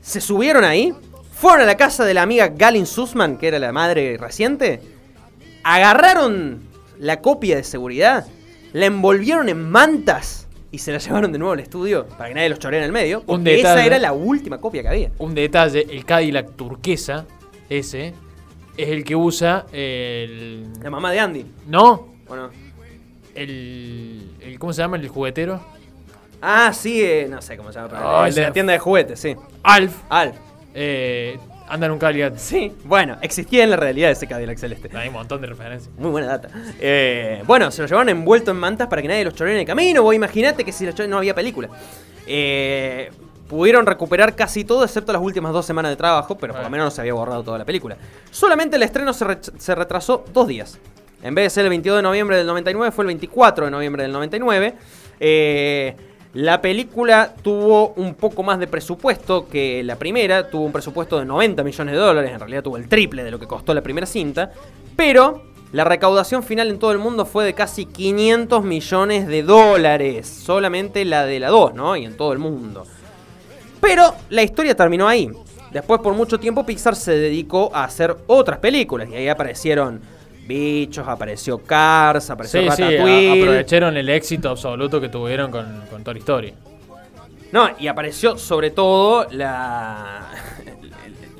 se 0.00 0.20
subieron 0.20 0.64
ahí, 0.64 0.94
fueron 1.32 1.62
a 1.62 1.66
la 1.66 1.76
casa 1.76 2.04
de 2.04 2.14
la 2.14 2.22
amiga 2.22 2.48
Galin 2.48 2.86
Sussman, 2.86 3.36
que 3.36 3.48
era 3.48 3.58
la 3.58 3.72
madre 3.72 4.16
reciente, 4.16 4.80
agarraron 5.64 6.60
la 6.98 7.20
copia 7.20 7.56
de 7.56 7.64
seguridad, 7.64 8.26
la 8.72 8.86
envolvieron 8.86 9.48
en 9.48 9.70
mantas 9.70 10.46
y 10.70 10.78
se 10.78 10.92
la 10.92 10.98
llevaron 10.98 11.32
de 11.32 11.38
nuevo 11.38 11.52
al 11.54 11.60
estudio 11.60 12.06
para 12.06 12.28
que 12.28 12.34
nadie 12.34 12.48
los 12.48 12.58
choree 12.58 12.78
en 12.78 12.84
el 12.84 12.92
medio. 12.92 13.24
Esa 13.26 13.70
detalle. 13.70 13.86
era 13.86 13.98
la 13.98 14.12
última 14.12 14.58
copia 14.58 14.82
que 14.82 14.88
había. 14.88 15.10
Un 15.18 15.34
detalle, 15.34 15.86
el 15.90 16.04
Cadillac 16.04 16.54
turquesa, 16.56 17.26
ese, 17.68 18.14
es 18.76 18.88
el 18.88 19.02
que 19.04 19.16
usa 19.16 19.66
el... 19.72 20.72
La 20.80 20.90
mamá 20.90 21.10
de 21.10 21.20
Andy. 21.20 21.46
No, 21.66 22.08
Bueno. 22.28 22.50
el, 23.34 24.30
el... 24.40 24.58
¿Cómo 24.58 24.72
se 24.72 24.82
llama? 24.82 24.96
El 24.96 25.08
juguetero. 25.08 25.60
Ah, 26.42 26.72
sí, 26.72 27.02
eh, 27.02 27.26
no 27.28 27.42
sé 27.42 27.56
cómo 27.56 27.70
se 27.72 27.78
llama. 27.78 27.90
pero 27.90 28.20
Ay, 28.20 28.28
el 28.30 28.34
de 28.34 28.42
la 28.42 28.52
tienda 28.52 28.72
de 28.72 28.78
juguetes, 28.78 29.20
sí. 29.20 29.36
Alf. 29.62 29.94
Al. 30.08 30.32
Eh, 30.72 31.38
anda 31.70 31.86
en 31.86 31.92
un 31.92 31.98
Cadillac. 31.98 32.36
Sí, 32.36 32.72
bueno, 32.84 33.16
existía 33.22 33.64
en 33.64 33.70
la 33.70 33.76
realidad 33.76 34.10
ese 34.10 34.26
Cadillac 34.26 34.58
celeste. 34.58 34.90
Hay 34.96 35.08
un 35.08 35.14
montón 35.14 35.40
de 35.40 35.46
referencias. 35.46 35.90
Muy 35.96 36.10
buena 36.10 36.26
data. 36.26 36.48
Eh, 36.80 37.42
bueno, 37.46 37.70
se 37.70 37.80
lo 37.82 37.88
llevaron 37.88 38.08
envuelto 38.10 38.50
en 38.50 38.56
mantas 38.58 38.88
para 38.88 39.00
que 39.02 39.08
nadie 39.08 39.24
los 39.24 39.34
choree 39.34 39.54
en 39.54 39.60
el 39.60 39.66
camino. 39.66 40.02
Vos 40.02 40.14
imaginate 40.14 40.64
que 40.64 40.72
si 40.72 40.84
los 40.84 40.98
no 41.08 41.16
había 41.18 41.34
película. 41.34 41.68
Eh, 42.26 43.10
pudieron 43.48 43.84
recuperar 43.86 44.36
casi 44.36 44.64
todo 44.64 44.84
excepto 44.84 45.12
las 45.12 45.20
últimas 45.22 45.52
dos 45.52 45.66
semanas 45.66 45.90
de 45.90 45.96
trabajo, 45.96 46.36
pero 46.38 46.52
por 46.54 46.62
lo 46.62 46.70
menos 46.70 46.84
no 46.86 46.90
se 46.90 47.00
había 47.00 47.14
borrado 47.14 47.42
toda 47.42 47.58
la 47.58 47.64
película. 47.64 47.96
Solamente 48.30 48.76
el 48.76 48.82
estreno 48.84 49.12
se, 49.12 49.24
re- 49.24 49.38
se 49.58 49.74
retrasó 49.74 50.24
dos 50.32 50.46
días. 50.46 50.78
En 51.22 51.34
vez 51.34 51.46
de 51.46 51.50
ser 51.50 51.64
el 51.64 51.70
22 51.70 51.98
de 51.98 52.02
noviembre 52.02 52.36
del 52.36 52.46
99, 52.46 52.92
fue 52.92 53.02
el 53.02 53.06
24 53.08 53.64
de 53.64 53.70
noviembre 53.70 54.02
del 54.04 54.12
99. 54.12 54.74
Eh, 55.18 55.96
la 56.34 56.60
película 56.60 57.34
tuvo 57.42 57.88
un 57.96 58.14
poco 58.14 58.42
más 58.42 58.58
de 58.60 58.68
presupuesto 58.68 59.48
que 59.48 59.82
la 59.82 59.96
primera, 59.96 60.48
tuvo 60.48 60.64
un 60.64 60.72
presupuesto 60.72 61.18
de 61.18 61.24
90 61.24 61.64
millones 61.64 61.94
de 61.94 62.00
dólares, 62.00 62.32
en 62.32 62.38
realidad 62.38 62.62
tuvo 62.62 62.76
el 62.76 62.88
triple 62.88 63.24
de 63.24 63.30
lo 63.32 63.38
que 63.38 63.48
costó 63.48 63.74
la 63.74 63.82
primera 63.82 64.06
cinta, 64.06 64.52
pero 64.94 65.42
la 65.72 65.84
recaudación 65.84 66.42
final 66.42 66.68
en 66.68 66.78
todo 66.78 66.92
el 66.92 66.98
mundo 66.98 67.26
fue 67.26 67.44
de 67.44 67.54
casi 67.54 67.86
500 67.86 68.62
millones 68.62 69.26
de 69.26 69.42
dólares, 69.42 70.28
solamente 70.28 71.04
la 71.04 71.24
de 71.24 71.40
la 71.40 71.48
2, 71.48 71.74
¿no? 71.74 71.96
Y 71.96 72.04
en 72.04 72.16
todo 72.16 72.32
el 72.32 72.38
mundo. 72.38 72.86
Pero 73.80 74.14
la 74.28 74.42
historia 74.42 74.74
terminó 74.76 75.08
ahí. 75.08 75.30
Después 75.72 76.00
por 76.00 76.14
mucho 76.14 76.38
tiempo 76.38 76.66
Pixar 76.66 76.96
se 76.96 77.12
dedicó 77.12 77.70
a 77.72 77.84
hacer 77.84 78.16
otras 78.26 78.58
películas 78.58 79.08
y 79.08 79.14
ahí 79.14 79.28
aparecieron 79.28 80.00
bichos, 80.50 81.06
apareció 81.06 81.58
Cars, 81.58 82.28
apareció 82.30 82.60
Sí, 82.60 82.68
sí, 82.76 82.82
Ratatouille. 82.82 83.42
aprovecharon 83.42 83.96
el 83.96 84.08
éxito 84.08 84.50
absoluto 84.50 85.00
que 85.00 85.08
tuvieron 85.08 85.50
con, 85.50 85.82
con 85.90 86.02
Toy 86.04 86.18
Story. 86.18 86.52
No, 87.52 87.70
y 87.78 87.86
apareció 87.88 88.36
sobre 88.38 88.70
todo 88.70 89.26
la 89.30 90.26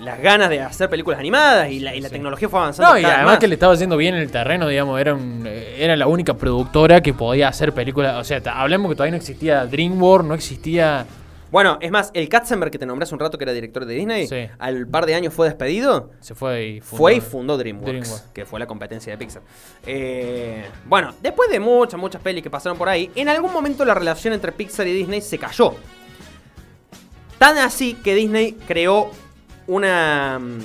las 0.01 0.19
ganas 0.23 0.49
de 0.49 0.61
hacer 0.63 0.89
películas 0.89 1.21
animadas 1.21 1.71
y 1.71 1.79
la, 1.81 1.95
y 1.95 2.01
la 2.01 2.09
Sí. 2.09 2.15
tecnología 2.15 2.49
fue 2.49 2.59
avanzando. 2.59 2.93
No, 2.95 2.99
y 2.99 3.05
además 3.05 3.25
más. 3.33 3.39
que 3.39 3.47
le 3.49 3.55
estaba 3.55 3.75
yendo 3.75 3.99
bien 3.99 4.15
en 4.15 4.23
el 4.23 4.31
terreno, 4.31 4.67
digamos, 4.67 4.99
era, 4.99 5.13
un- 5.13 5.45
eh, 5.47 5.77
era 5.79 5.95
la 5.95 6.07
única 6.07 6.33
productora 6.33 7.03
que 7.03 7.13
podía 7.13 7.49
hacer 7.49 7.75
películas. 7.75 8.17
O 8.17 8.25
sea, 8.25 8.41
hablemos 8.55 8.89
que 8.91 8.95
todavía 8.97 9.11
no 9.11 9.17
existía 9.19 9.67
DreamWorks, 9.67 10.27
no 10.27 10.35
existía. 10.35 11.05
Bueno, 11.51 11.79
es 11.81 11.91
más, 11.91 12.11
el 12.15 12.29
Katzenberg 12.29 12.71
que 12.71 12.79
te 12.79 12.87
nombré 12.87 13.05
hace 13.05 13.15
un 13.15 13.21
rato 13.21 13.37
que 13.37 13.45
era 13.45 13.53
director 13.53 13.85
de 13.85 13.95
Disney, 13.95 14.27
Sí. 14.29 14.49
al 14.59 14.87
par 14.87 15.07
de 15.07 15.15
años 15.15 15.35
fue 15.35 15.49
despedido. 15.49 16.11
Se 16.21 16.35
fue 16.35 16.65
y 16.67 16.81
fundó. 16.81 16.97
Fue 16.99 17.15
y 17.17 17.21
fundó 17.21 17.59
DreamWorks, 17.59 17.91
DreamWorks. 17.91 18.27
que 18.33 18.47
fue 18.47 18.61
la 18.61 18.67
competencia 18.67 19.13
de 19.13 19.19
Pixar. 19.19 19.43
Eh, 19.87 20.65
bueno, 20.87 21.13
después 21.21 21.51
de 21.51 21.59
muchas, 21.59 21.99
muchas 21.99 22.23
pelis 22.23 22.43
que 22.43 22.51
pasaron 22.51 22.79
por 22.79 22.89
ahí, 22.89 23.11
en 23.17 23.29
algún 23.29 23.53
momento 23.53 23.85
la 23.85 23.95
relación 23.95 24.33
entre 24.33 24.53
Pixar 24.53 24.87
y 24.87 24.93
Disney 24.93 25.21
se 25.21 25.39
cayó. 25.39 25.75
Tan 27.39 27.59
así 27.59 27.95
que 27.95 28.15
Disney 28.15 28.53
creó 28.69 29.11
una 29.67 30.39
mm, 30.39 30.59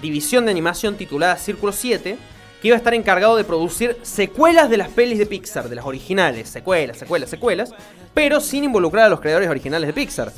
división 0.00 0.44
de 0.44 0.50
animación 0.52 0.96
titulada 0.96 1.36
Círculo 1.36 1.72
7, 1.72 2.16
que 2.60 2.68
iba 2.68 2.76
a 2.76 2.78
estar 2.78 2.94
encargado 2.94 3.36
de 3.36 3.42
producir 3.44 3.96
secuelas 4.02 4.70
de 4.70 4.76
las 4.76 4.88
pelis 4.88 5.18
de 5.18 5.26
Pixar, 5.26 5.68
de 5.68 5.74
las 5.74 5.84
originales, 5.84 6.48
secuelas, 6.48 6.96
secuelas, 6.98 7.28
secuelas, 7.28 7.74
pero 8.14 8.40
sin 8.40 8.64
involucrar 8.64 9.06
a 9.06 9.08
los 9.08 9.20
creadores 9.20 9.48
originales 9.48 9.86
de 9.88 9.92
Pixar. 9.92 10.32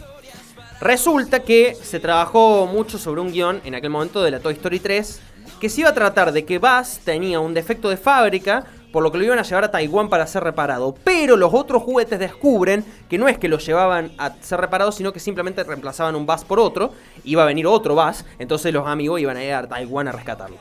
Resulta 0.80 1.40
que 1.40 1.74
se 1.74 2.00
trabajó 2.00 2.66
mucho 2.66 2.98
sobre 2.98 3.20
un 3.20 3.32
guion 3.32 3.60
en 3.64 3.74
aquel 3.74 3.90
momento 3.90 4.22
de 4.22 4.30
la 4.30 4.40
Toy 4.40 4.54
Story 4.54 4.80
3 4.80 5.20
que 5.60 5.68
se 5.68 5.80
iba 5.80 5.90
a 5.90 5.94
tratar 5.94 6.32
de 6.32 6.44
que 6.44 6.58
Buzz 6.58 6.98
tenía 7.04 7.40
un 7.40 7.54
defecto 7.54 7.88
de 7.88 7.96
fábrica 7.96 8.64
por 8.92 9.02
lo 9.02 9.10
que 9.10 9.18
lo 9.18 9.24
iban 9.24 9.38
a 9.38 9.42
llevar 9.42 9.64
a 9.64 9.70
Taiwán 9.70 10.08
para 10.08 10.26
ser 10.26 10.44
reparado. 10.44 10.94
Pero 11.02 11.36
los 11.36 11.52
otros 11.52 11.82
juguetes 11.82 12.18
descubren 12.18 12.84
que 13.08 13.18
no 13.18 13.26
es 13.28 13.38
que 13.38 13.48
lo 13.48 13.58
llevaban 13.58 14.12
a 14.18 14.34
ser 14.40 14.60
reparado, 14.60 14.92
sino 14.92 15.12
que 15.12 15.18
simplemente 15.20 15.64
reemplazaban 15.64 16.14
un 16.14 16.26
Buzz 16.26 16.44
por 16.44 16.60
otro. 16.60 16.92
Iba 17.24 17.42
a 17.42 17.46
venir 17.46 17.66
otro 17.66 17.94
Buzz, 17.96 18.24
entonces 18.38 18.72
los 18.72 18.86
amigos 18.86 19.20
iban 19.20 19.36
a 19.36 19.44
ir 19.44 19.52
a 19.52 19.66
Taiwán 19.66 20.06
a 20.08 20.12
rescatarlo. 20.12 20.56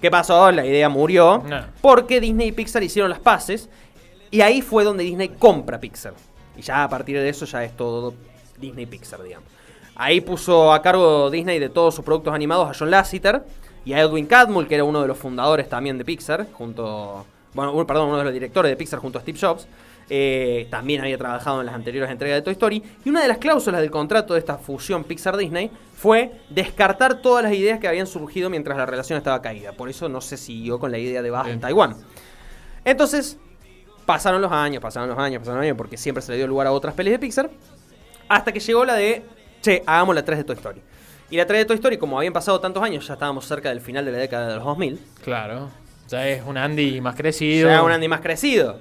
¿Qué 0.00 0.10
pasó? 0.10 0.50
La 0.52 0.64
idea 0.64 0.88
murió 0.88 1.42
No. 1.46 1.66
porque 1.82 2.20
Disney 2.20 2.48
y 2.48 2.52
Pixar 2.52 2.82
hicieron 2.82 3.10
las 3.10 3.18
paces 3.20 3.68
y 4.30 4.40
ahí 4.40 4.62
fue 4.62 4.84
donde 4.84 5.04
Disney 5.04 5.28
compra 5.28 5.78
Pixar. 5.80 6.14
Y 6.58 6.62
ya 6.62 6.84
a 6.84 6.88
partir 6.88 7.16
de 7.16 7.28
eso 7.28 7.46
ya 7.46 7.64
es 7.64 7.76
todo 7.76 8.14
Disney 8.58 8.86
Pixar, 8.86 9.22
digamos. 9.22 9.48
Ahí 9.94 10.20
puso 10.20 10.72
a 10.72 10.82
cargo 10.82 11.30
Disney 11.30 11.58
de 11.58 11.68
todos 11.68 11.94
sus 11.94 12.04
productos 12.04 12.34
animados 12.34 12.68
a 12.68 12.78
John 12.78 12.90
Lasseter 12.90 13.42
y 13.84 13.92
a 13.92 14.00
Edwin 14.00 14.26
Catmull, 14.26 14.66
que 14.66 14.74
era 14.74 14.84
uno 14.84 15.00
de 15.00 15.08
los 15.08 15.18
fundadores 15.18 15.68
también 15.68 15.98
de 15.98 16.04
Pixar, 16.04 16.46
junto. 16.52 17.24
Bueno, 17.54 17.86
perdón, 17.86 18.08
uno 18.08 18.18
de 18.18 18.24
los 18.24 18.32
directores 18.32 18.70
de 18.70 18.76
Pixar 18.76 18.98
junto 19.00 19.18
a 19.18 19.22
Steve 19.22 19.38
Jobs. 19.40 19.66
Eh, 20.10 20.66
también 20.70 21.00
había 21.02 21.18
trabajado 21.18 21.60
en 21.60 21.66
las 21.66 21.74
anteriores 21.74 22.10
entregas 22.10 22.38
de 22.38 22.42
Toy 22.42 22.52
Story. 22.52 22.82
Y 23.04 23.08
una 23.08 23.22
de 23.22 23.28
las 23.28 23.38
cláusulas 23.38 23.80
del 23.80 23.90
contrato 23.90 24.34
de 24.34 24.40
esta 24.40 24.56
fusión 24.56 25.04
Pixar-Disney 25.04 25.70
fue 25.96 26.32
descartar 26.48 27.20
todas 27.20 27.44
las 27.44 27.52
ideas 27.52 27.78
que 27.78 27.88
habían 27.88 28.06
surgido 28.06 28.50
mientras 28.50 28.78
la 28.78 28.86
relación 28.86 29.16
estaba 29.16 29.42
caída. 29.42 29.72
Por 29.72 29.88
eso 29.88 30.08
no 30.08 30.20
se 30.20 30.36
siguió 30.36 30.78
con 30.78 30.90
la 30.90 30.98
idea 30.98 31.22
de 31.22 31.30
Buzz 31.30 31.48
en. 31.48 31.60
Taiwán. 31.60 31.96
Entonces, 32.84 33.38
pasaron 34.08 34.40
los 34.40 34.50
años, 34.50 34.80
pasaron 34.80 35.06
los 35.06 35.18
años, 35.18 35.40
pasaron 35.40 35.58
los 35.58 35.64
años, 35.66 35.76
porque 35.76 35.98
siempre 35.98 36.22
se 36.22 36.32
le 36.32 36.38
dio 36.38 36.46
lugar 36.46 36.66
a 36.66 36.72
otras 36.72 36.94
pelis 36.94 37.12
de 37.12 37.18
Pixar. 37.18 37.50
Hasta 38.26 38.50
que 38.52 38.58
llegó 38.58 38.82
la 38.86 38.94
de, 38.94 39.22
che, 39.60 39.82
hagamos 39.84 40.14
la 40.14 40.24
3 40.24 40.38
de 40.38 40.44
Toy 40.44 40.56
Story. 40.56 40.80
Y 41.28 41.36
la 41.36 41.46
3 41.46 41.60
de 41.60 41.64
Toy 41.66 41.74
Story, 41.74 41.98
como 41.98 42.16
habían 42.16 42.32
pasado 42.32 42.58
tantos 42.58 42.82
años, 42.82 43.06
ya 43.06 43.12
estábamos 43.12 43.44
cerca 43.46 43.68
del 43.68 43.82
final 43.82 44.06
de 44.06 44.12
la 44.12 44.16
década 44.16 44.48
de 44.48 44.54
los 44.54 44.64
2000. 44.64 44.98
Claro. 45.22 45.68
Ya 46.08 46.26
es 46.26 46.42
un 46.42 46.56
Andy 46.56 47.02
más 47.02 47.16
crecido. 47.16 47.68
Ya 47.68 47.82
un 47.82 47.92
Andy 47.92 48.08
más 48.08 48.22
crecido. 48.22 48.80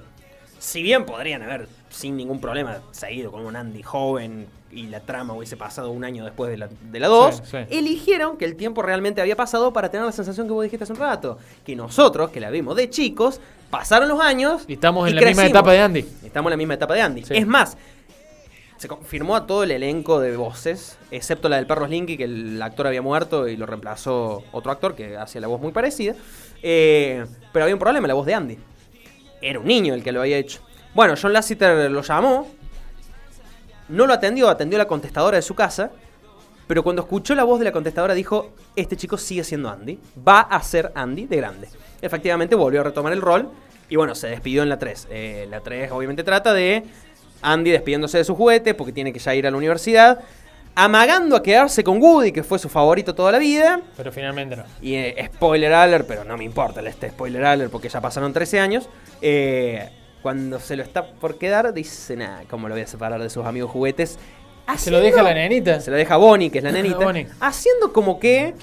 Si 0.59 0.81
bien 0.81 1.05
podrían 1.05 1.41
haber, 1.41 1.67
sin 1.89 2.17
ningún 2.17 2.39
problema, 2.41 2.79
seguido 2.91 3.31
con 3.31 3.45
un 3.45 3.55
Andy 3.55 3.81
joven 3.83 4.47
y 4.71 4.87
la 4.87 4.99
trama 4.99 5.33
hubiese 5.33 5.55
pasado 5.57 5.91
un 5.91 6.03
año 6.03 6.25
después 6.25 6.51
de 6.51 6.57
la, 6.57 6.67
de 6.67 6.99
la 6.99 7.07
2, 7.07 7.35
Sí, 7.35 7.41
sí. 7.51 7.57
eligieron 7.69 8.37
que 8.37 8.45
el 8.45 8.55
tiempo 8.55 8.81
realmente 8.81 9.21
había 9.21 9.35
pasado 9.35 9.71
para 9.71 9.89
tener 9.89 10.05
la 10.05 10.11
sensación 10.11 10.45
que 10.47 10.53
vos 10.53 10.63
dijiste 10.63 10.83
hace 10.83 10.93
un 10.93 10.99
rato. 10.99 11.37
Que 11.65 11.75
nosotros, 11.75 12.29
que 12.31 12.39
la 12.39 12.49
vimos 12.49 12.75
de 12.75 12.89
chicos, 12.89 13.39
pasaron 13.69 14.09
los 14.09 14.19
años. 14.19 14.65
Y 14.67 14.73
estamos 14.73 15.07
y 15.07 15.11
en 15.11 15.15
la 15.15 15.21
misma 15.23 15.45
etapa 15.45 15.71
de 15.71 15.79
Andy. 15.79 16.05
Estamos 16.23 16.49
en 16.49 16.51
la 16.51 16.57
misma 16.57 16.73
etapa 16.73 16.93
de 16.93 17.01
Andy. 17.01 17.23
Sí. 17.23 17.33
Es 17.35 17.47
más, 17.47 17.77
Se 18.77 18.87
confirmó 18.87 19.35
a 19.35 19.47
todo 19.47 19.63
el 19.63 19.71
elenco 19.71 20.19
de 20.19 20.37
voces, 20.37 20.97
excepto 21.09 21.49
la 21.49 21.55
del 21.55 21.65
perro 21.65 21.87
Slinky, 21.87 22.15
que 22.17 22.25
el 22.25 22.61
actor 22.61 22.85
había 22.85 23.01
muerto 23.01 23.47
y 23.47 23.57
lo 23.57 23.65
reemplazó 23.65 24.43
otro 24.51 24.71
actor 24.71 24.93
que 24.93 25.17
hacía 25.17 25.41
la 25.41 25.47
voz 25.47 25.59
muy 25.59 25.71
parecida. 25.71 26.13
Eh, 26.61 27.25
pero 27.51 27.63
había 27.63 27.73
un 27.73 27.79
problema, 27.79 28.07
la 28.07 28.13
voz 28.13 28.25
de 28.27 28.33
Andy. 28.35 28.57
Era 29.41 29.59
un 29.59 29.65
niño 29.65 29.93
el 29.95 30.03
que 30.03 30.11
lo 30.11 30.21
había 30.21 30.37
hecho. 30.37 30.59
Bueno, 30.97 31.13
John 31.15 31.31
Lasseter 31.31 31.91
lo 31.91 32.01
llamó. 32.01 32.47
No 33.87 34.07
lo 34.07 34.13
atendió, 34.13 34.49
atendió 34.49 34.79
la 34.79 34.87
contestadora 34.87 35.37
de 35.37 35.43
su 35.43 35.53
casa. 35.53 35.91
Pero 36.65 36.81
cuando 36.81 37.03
escuchó 37.03 37.35
la 37.35 37.43
voz 37.43 37.59
de 37.59 37.65
la 37.65 37.71
contestadora 37.71 38.15
dijo, 38.15 38.49
este 38.75 38.97
chico 38.97 39.15
sigue 39.15 39.43
siendo 39.43 39.69
Andy. 39.69 39.99
Va 40.27 40.39
a 40.39 40.59
ser 40.63 40.91
Andy 40.95 41.27
de 41.27 41.37
grande. 41.37 41.69
Efectivamente 42.01 42.55
volvió 42.55 42.81
a 42.81 42.85
retomar 42.85 43.13
el 43.13 43.21
rol. 43.21 43.51
Y 43.89 43.95
bueno, 43.95 44.15
se 44.15 44.25
despidió 44.25 44.63
en 44.63 44.69
la 44.69 44.79
3. 44.79 45.07
Eh, 45.11 45.47
la 45.51 45.59
3 45.59 45.91
obviamente 45.91 46.23
trata 46.23 46.51
de 46.51 46.83
Andy 47.43 47.69
despidiéndose 47.69 48.17
de 48.17 48.23
su 48.23 48.33
juguete 48.33 48.73
porque 48.73 48.91
tiene 48.91 49.13
que 49.13 49.19
ya 49.19 49.35
ir 49.35 49.45
a 49.45 49.51
la 49.51 49.57
universidad. 49.57 50.21
Amagando 50.73 51.35
a 51.35 51.43
quedarse 51.43 51.83
con 51.83 52.01
Woody, 52.01 52.31
que 52.31 52.41
fue 52.41 52.57
su 52.57 52.69
favorito 52.69 53.13
toda 53.13 53.31
la 53.31 53.37
vida. 53.37 53.81
Pero 53.95 54.11
finalmente 54.11 54.55
no. 54.55 54.63
Y 54.81 54.95
eh, 54.95 55.29
spoiler 55.31 55.73
alert, 55.73 56.07
pero 56.07 56.23
no 56.23 56.37
me 56.37 56.43
importa 56.43 56.81
este 56.81 57.11
spoiler 57.11 57.45
alert 57.45 57.71
porque 57.71 57.87
ya 57.87 58.01
pasaron 58.01 58.33
13 58.33 58.59
años. 58.59 58.89
Eh, 59.21 59.91
cuando 60.21 60.59
se 60.59 60.75
lo 60.75 60.83
está 60.83 61.05
por 61.05 61.37
quedar, 61.37 61.73
dice, 61.73 62.15
nada, 62.15 62.43
¿cómo 62.49 62.67
lo 62.67 62.75
voy 62.75 62.83
a 62.83 62.87
separar 62.87 63.21
de 63.21 63.29
sus 63.29 63.45
amigos 63.45 63.71
juguetes? 63.71 64.17
¿Se 64.77 64.91
lo 64.91 64.99
deja 64.99 65.23
la 65.23 65.33
nenita? 65.33 65.79
Se 65.79 65.91
lo 65.91 65.97
deja 65.97 66.17
Bonnie, 66.17 66.49
que 66.49 66.57
es 66.57 66.63
la 66.63 66.71
nenita. 66.73 67.13
haciendo 67.39 67.93
como 67.93 68.19
que 68.19 68.53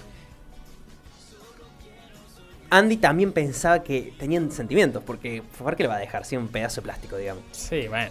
Andy 2.74 2.96
también 2.96 3.32
pensaba 3.32 3.82
que 3.82 4.12
tenían 4.18 4.50
sentimientos, 4.50 5.02
porque 5.04 5.42
¿por 5.58 5.76
qué 5.76 5.84
le 5.84 5.88
va 5.88 5.96
a 5.96 6.00
dejar 6.00 6.24
sin 6.24 6.40
un 6.40 6.48
pedazo 6.48 6.80
de 6.80 6.82
plástico, 6.82 7.16
digamos? 7.16 7.44
Sí, 7.52 7.86
bueno. 7.88 8.10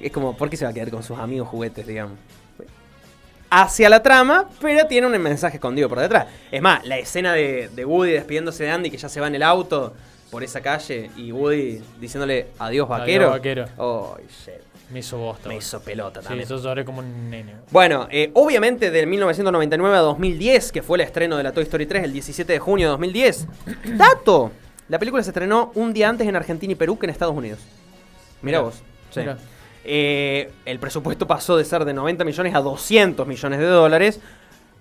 Es 0.00 0.12
como, 0.12 0.36
¿por 0.36 0.50
qué 0.50 0.56
se 0.56 0.64
va 0.64 0.70
a 0.70 0.74
quedar 0.74 0.90
con 0.90 1.02
sus 1.02 1.18
amigos 1.18 1.48
juguetes, 1.48 1.86
digamos? 1.86 2.18
Hacia 3.48 3.88
la 3.88 4.02
trama, 4.02 4.48
pero 4.60 4.86
tiene 4.86 5.06
un 5.06 5.18
mensaje 5.20 5.56
escondido 5.56 5.88
por 5.88 5.98
detrás. 5.98 6.26
Es 6.50 6.60
más, 6.60 6.84
la 6.86 6.98
escena 6.98 7.32
de, 7.32 7.84
Woody 7.84 8.12
despidiéndose 8.12 8.64
de 8.64 8.70
Andy, 8.70 8.90
que 8.90 8.96
ya 8.96 9.08
se 9.08 9.20
va 9.20 9.28
en 9.28 9.34
el 9.34 9.42
auto 9.42 9.94
por 10.32 10.42
esa 10.42 10.62
calle, 10.62 11.10
y 11.14 11.30
Woody 11.30 11.82
diciéndole 12.00 12.46
adiós 12.58 12.88
vaquero. 12.88 13.26
Adiós 13.26 13.38
vaquero. 13.38 13.64
Oh, 13.76 14.16
shit. 14.44 14.54
Me 14.90 15.00
hizo 15.00 15.18
bosta. 15.18 15.46
Me 15.46 15.56
hizo 15.56 15.78
pelota 15.82 16.22
también. 16.22 16.48
Sí, 16.48 16.54
eso 16.54 16.62
lloré 16.62 16.86
como 16.86 17.00
un 17.00 17.28
nene. 17.28 17.56
Bueno, 17.70 18.08
eh, 18.10 18.30
obviamente 18.32 18.90
del 18.90 19.06
1999 19.08 19.94
a 19.94 20.00
2010, 20.00 20.72
que 20.72 20.80
fue 20.80 20.96
el 20.96 21.02
estreno 21.02 21.36
de 21.36 21.42
la 21.42 21.52
Toy 21.52 21.64
Story 21.64 21.84
3 21.84 22.04
el 22.04 22.14
17 22.14 22.50
de 22.50 22.58
junio 22.58 22.86
de 22.86 22.90
2010. 22.92 23.46
¡Dato! 23.98 24.52
La 24.88 24.98
película 24.98 25.22
se 25.22 25.30
estrenó 25.30 25.70
un 25.74 25.92
día 25.92 26.08
antes 26.08 26.26
en 26.26 26.34
Argentina 26.34 26.72
y 26.72 26.76
Perú 26.76 26.98
que 26.98 27.04
en 27.04 27.10
Estados 27.10 27.36
Unidos. 27.36 27.60
Mira 28.40 28.60
vos. 28.60 28.82
Sí. 29.10 29.20
Eh, 29.84 30.50
el 30.64 30.78
presupuesto 30.78 31.26
pasó 31.26 31.58
de 31.58 31.66
ser 31.66 31.84
de 31.84 31.92
90 31.92 32.24
millones 32.24 32.54
a 32.54 32.60
200 32.60 33.26
millones 33.26 33.58
de 33.58 33.66
dólares. 33.66 34.18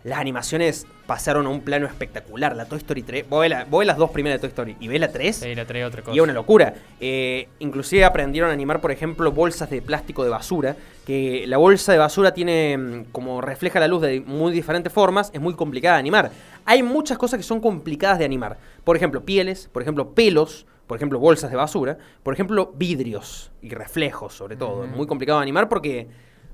Las 0.04 0.20
animaciones 0.20 0.88
pasaron 1.06 1.46
a 1.46 1.50
un 1.50 1.62
plano 1.62 1.86
espectacular. 1.86 2.56
La 2.56 2.66
Toy 2.66 2.80
Story 2.80 3.04
3. 3.04 3.30
Vos 3.30 3.42
ves, 3.42 3.88
las 3.88 3.98
dos 3.98 4.12
primeras 4.12 4.38
de 4.38 4.48
Toy 4.48 4.50
Story 4.50 4.78
y 4.80 4.88
ves 4.88 5.00
la 5.00 5.12
3. 5.12 5.36
Sí, 5.36 5.56
la 5.56 5.66
3 5.66 5.86
otra 5.86 6.02
cosa. 6.02 6.16
Y 6.16 6.18
es 6.18 6.24
una 6.24 6.34
locura. 6.34 6.74
Eh, 7.00 7.48
inclusive 7.60 8.04
aprendieron 8.04 8.50
a 8.50 8.54
animar, 8.54 8.82
por 8.82 8.92
ejemplo, 8.92 9.32
bolsas 9.32 9.70
de 9.70 9.82
plástico 9.82 10.24
de 10.24 10.30
basura. 10.30 10.76
Que 11.06 11.46
la 11.48 11.58
bolsa 11.58 11.92
de 11.92 11.98
basura 11.98 12.34
tiene 12.34 12.78
mm, 12.78 13.04
como 13.12 13.42
refleja 13.42 13.80
la 13.80 13.88
luz 13.88 14.02
de 14.02 14.22
muy 14.22 14.52
diferentes 14.52 14.92
formas. 14.92 15.30
Es 15.34 15.42
muy 15.42 15.54
complicada 15.54 15.96
de 15.96 16.00
animar. 16.00 16.32
Hay 16.66 16.82
muchas 16.82 17.18
cosas 17.18 17.38
que 17.38 17.44
son 17.44 17.60
complicadas 17.60 18.18
de 18.18 18.26
animar. 18.26 18.58
Por 18.84 18.96
ejemplo, 18.96 19.24
pieles, 19.24 19.70
por 19.72 19.82
ejemplo, 19.82 20.14
pelos 20.14 20.66
por 20.88 20.98
ejemplo, 20.98 21.20
bolsas 21.20 21.50
de 21.50 21.56
basura, 21.56 21.98
por 22.22 22.34
ejemplo, 22.34 22.74
vidrios 22.76 23.50
y 23.62 23.70
reflejos, 23.70 24.34
sobre 24.34 24.58
todo. 24.58 24.84
Es 24.84 24.92
muy 24.92 25.08
complicado 25.08 25.40
de 25.40 25.44
animar 25.44 25.70
porque 25.70 26.10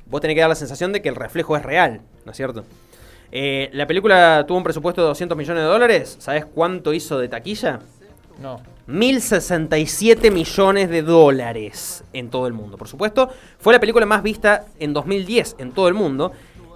vos 0.06 0.22
tenés 0.22 0.36
que 0.36 0.42
dar 0.42 0.50
la 0.50 0.54
sensación 0.54 0.94
de 0.94 1.02
que 1.02 1.10
el 1.10 1.16
reflejo 1.16 1.58
es 1.58 1.64
real, 1.64 2.02
¿no 2.24 2.34
es 2.34 2.38
cierto? 2.38 2.64
Eh, 3.32 3.70
la 3.74 3.86
película 3.86 4.46
tuvo 4.48 4.58
un 4.58 4.64
presupuesto 4.64 5.02
de 5.02 5.08
200 5.08 5.38
millones 5.38 5.64
de 5.64 5.70
dólares. 5.70 6.16
¿Sabes 6.20 6.46
cuánto 6.46 6.94
hizo 6.94 7.20
de 7.20 7.28
taquilla? 7.28 7.80
No. 8.40 8.62
1067 8.88 10.32
millones 10.32 10.90
de 10.90 11.02
dólares 11.02 12.04
en 12.14 12.30
todo 12.30 12.48
el 12.48 12.54
mundo. 12.54 12.78
Por 12.78 12.88
supuesto, 12.88 13.30
fue 13.60 13.74
la 13.74 13.80
película 13.80 14.06
más 14.06 14.24
vista 14.24 14.66
en 14.80 14.94
2010 14.94 15.58
en 15.60 15.72
todo 15.72 15.88
el 15.88 15.94
mundo. 15.94 16.32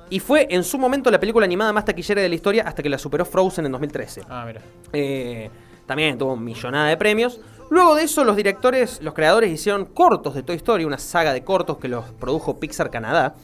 Y 0.10 0.20
fue 0.20 0.48
en 0.50 0.66
su 0.66 0.78
momento 0.78 1.10
la 1.10 1.22
película 1.22 1.46
animada 1.46 1.72
más 1.72 1.86
taquillera 1.86 2.22
de 2.22 2.28
la 2.28 2.36
historia 2.36 2.64
hasta 2.68 2.84
que 2.84 2.90
la 2.90 2.98
superó 2.98 3.24
Frozen 3.24 3.66
en 3.66 3.72
2013. 3.72 4.24
Ah, 4.30 4.44
mira. 4.46 4.62
Eh, 4.92 5.50
también 5.86 6.18
tuvo 6.18 6.36
millonada 6.36 6.90
de 6.90 6.98
premios. 6.98 7.40
Luego 7.70 7.96
de 7.96 8.04
eso, 8.04 8.26
los 8.26 8.36
directores, 8.36 9.02
los 9.02 9.14
creadores 9.14 9.50
hicieron 9.50 9.86
cortos 9.86 10.36
de 10.36 10.44
Toy 10.44 10.58
Story, 10.58 10.84
una 10.84 10.98
saga 10.98 11.32
de 11.32 11.46
cortos 11.46 11.78
que 11.78 11.88
los 11.88 12.04
produjo 12.12 12.60
Pixar 12.60 12.90
Canadá. 12.90 13.36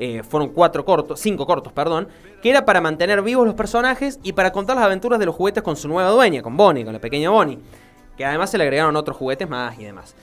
Eh, 0.00 0.22
fueron 0.22 0.50
cuatro 0.50 0.84
cortos, 0.84 1.18
cinco 1.18 1.44
cortos, 1.44 1.72
perdón, 1.72 2.06
que 2.40 2.50
era 2.50 2.64
para 2.64 2.80
mantener 2.80 3.20
vivos 3.20 3.44
los 3.44 3.56
personajes 3.56 4.20
y 4.22 4.32
para 4.32 4.52
contar 4.52 4.76
las 4.76 4.84
aventuras 4.84 5.18
de 5.18 5.26
los 5.26 5.34
juguetes 5.34 5.62
con 5.62 5.76
su 5.76 5.88
nueva 5.88 6.10
dueña, 6.10 6.40
con 6.40 6.56
Bonnie, 6.56 6.84
con 6.84 6.92
la 6.92 7.00
pequeña 7.00 7.30
Bonnie. 7.30 7.58
Que 8.16 8.24
además 8.24 8.50
se 8.50 8.58
le 8.58 8.64
agregaron 8.64 8.94
otros 8.94 9.16
juguetes 9.16 9.48
más 9.48 9.78
y 9.78 9.84
demás. 9.84 10.14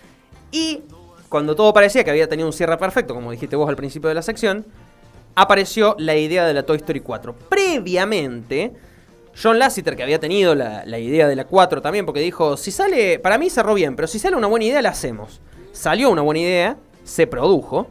Y 0.50 0.84
cuando 1.28 1.56
todo 1.56 1.74
parecía 1.74 2.06
que 2.06 2.12
había 2.12 2.30
tenido 2.30 2.48
un 2.48 2.54
cierre 2.54 2.78
perfecto, 2.78 3.14
como 3.14 3.32
dijiste 3.32 3.58
vos 3.58 3.68
al 3.68 3.76
principio 3.76 4.08
de 4.08 4.16
la 4.16 4.22
sección, 4.22 4.66
apareció 5.36 5.96
la 6.00 6.16
idea 6.16 6.46
de 6.46 6.54
la 6.54 6.64
Toy 6.64 6.78
Story 6.78 7.02
4. 7.02 7.36
Previamente, 7.50 8.72
John 9.42 9.60
Lasseter, 9.60 9.98
que 9.98 10.04
había 10.04 10.20
tenido 10.20 10.56
la, 10.56 10.98
idea 10.98 11.28
de 11.28 11.36
la 11.36 11.46
4 11.46 11.82
también, 11.82 12.06
porque 12.06 12.22
dijo, 12.22 12.56
si 12.56 12.72
sale, 12.72 13.20
para 13.20 13.38
mí 13.38 13.50
cerró 13.50 13.74
bien, 13.74 13.98
pero 13.98 14.08
si 14.08 14.20
sale 14.20 14.38
una 14.38 14.48
buena 14.48 14.66
idea, 14.66 14.82
la 14.82 14.90
hacemos. 14.90 15.42
Salió 15.74 16.10
una 16.10 16.22
buena 16.22 16.40
idea, 16.40 16.78
se 17.04 17.28
produjo, 17.28 17.88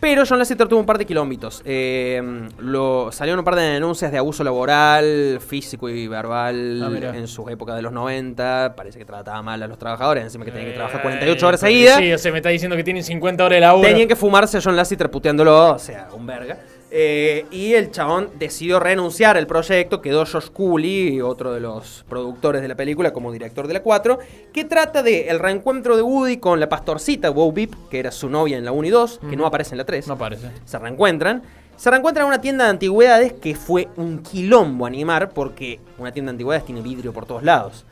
pero 0.00 0.24
John 0.26 0.38
Lasseter 0.38 0.66
tuvo 0.66 0.80
un 0.80 0.86
par 0.86 0.98
de 0.98 1.06
kilómetros. 1.06 1.62
Eh, 1.64 2.48
lo, 2.58 3.12
salieron 3.12 3.40
un 3.40 3.44
par 3.44 3.56
de 3.56 3.62
denuncias 3.62 4.10
de 4.10 4.18
abuso 4.18 4.42
laboral, 4.42 5.38
físico 5.46 5.88
y 5.88 6.08
verbal 6.08 6.82
ah, 6.82 7.16
en 7.16 7.28
su 7.28 7.48
época 7.48 7.74
de 7.74 7.82
los 7.82 7.92
90. 7.92 8.74
Parece 8.76 8.98
que 8.98 9.04
trataba 9.04 9.42
mal 9.42 9.62
a 9.62 9.66
los 9.66 9.78
trabajadores, 9.78 10.24
encima 10.24 10.44
que 10.44 10.50
tenían 10.50 10.70
que 10.70 10.76
trabajar 10.76 11.02
48 11.02 11.44
eh, 11.44 11.48
horas 11.48 11.60
seguidas. 11.60 11.98
Sí, 11.98 12.12
o 12.12 12.18
sea, 12.18 12.32
me 12.32 12.38
está 12.38 12.48
diciendo 12.48 12.76
que 12.76 12.84
tienen 12.84 13.04
50 13.04 13.44
horas 13.44 13.56
de 13.56 13.60
laburo. 13.60 13.88
Tenían 13.88 14.08
que 14.08 14.16
fumarse 14.16 14.58
a 14.58 14.60
John 14.62 14.74
Lasseter 14.74 15.10
puteándolo, 15.10 15.74
o 15.74 15.78
sea, 15.78 16.08
un 16.14 16.26
verga. 16.26 16.58
Eh, 16.92 17.46
y 17.52 17.74
el 17.74 17.92
chabón 17.92 18.30
decidió 18.38 18.80
renunciar 18.80 19.36
al 19.36 19.46
proyecto, 19.46 20.00
quedó 20.00 20.26
Josh 20.26 20.48
Cooley, 20.50 21.20
otro 21.20 21.52
de 21.52 21.60
los 21.60 22.04
productores 22.08 22.62
de 22.62 22.68
la 22.68 22.74
película, 22.74 23.12
como 23.12 23.30
director 23.30 23.68
de 23.68 23.74
la 23.74 23.82
4, 23.82 24.18
que 24.52 24.64
trata 24.64 25.02
de 25.02 25.28
el 25.28 25.38
reencuentro 25.38 25.96
de 25.96 26.02
Woody 26.02 26.38
con 26.38 26.58
la 26.58 26.68
pastorcita 26.68 27.30
Wow 27.30 27.52
Beep, 27.52 27.88
que 27.90 28.00
era 28.00 28.10
su 28.10 28.28
novia 28.28 28.56
en 28.56 28.64
la 28.64 28.72
1 28.72 28.88
y 28.88 28.90
2, 28.90 29.20
que 29.30 29.36
no 29.36 29.46
aparece 29.46 29.74
en 29.74 29.78
la 29.78 29.84
3. 29.84 30.08
No 30.08 30.14
aparece. 30.14 30.50
Se 30.64 30.78
reencuentran. 30.78 31.42
Se 31.76 31.90
reencuentran 31.90 32.26
en 32.26 32.28
una 32.28 32.40
tienda 32.40 32.64
de 32.64 32.70
antigüedades 32.70 33.32
que 33.34 33.54
fue 33.54 33.88
un 33.96 34.18
quilombo 34.18 34.84
animar, 34.84 35.30
porque 35.30 35.80
una 35.96 36.12
tienda 36.12 36.30
de 36.30 36.34
antigüedades 36.34 36.66
tiene 36.66 36.82
vidrio 36.82 37.12
por 37.12 37.24
todos 37.24 37.42
lados. 37.42 37.86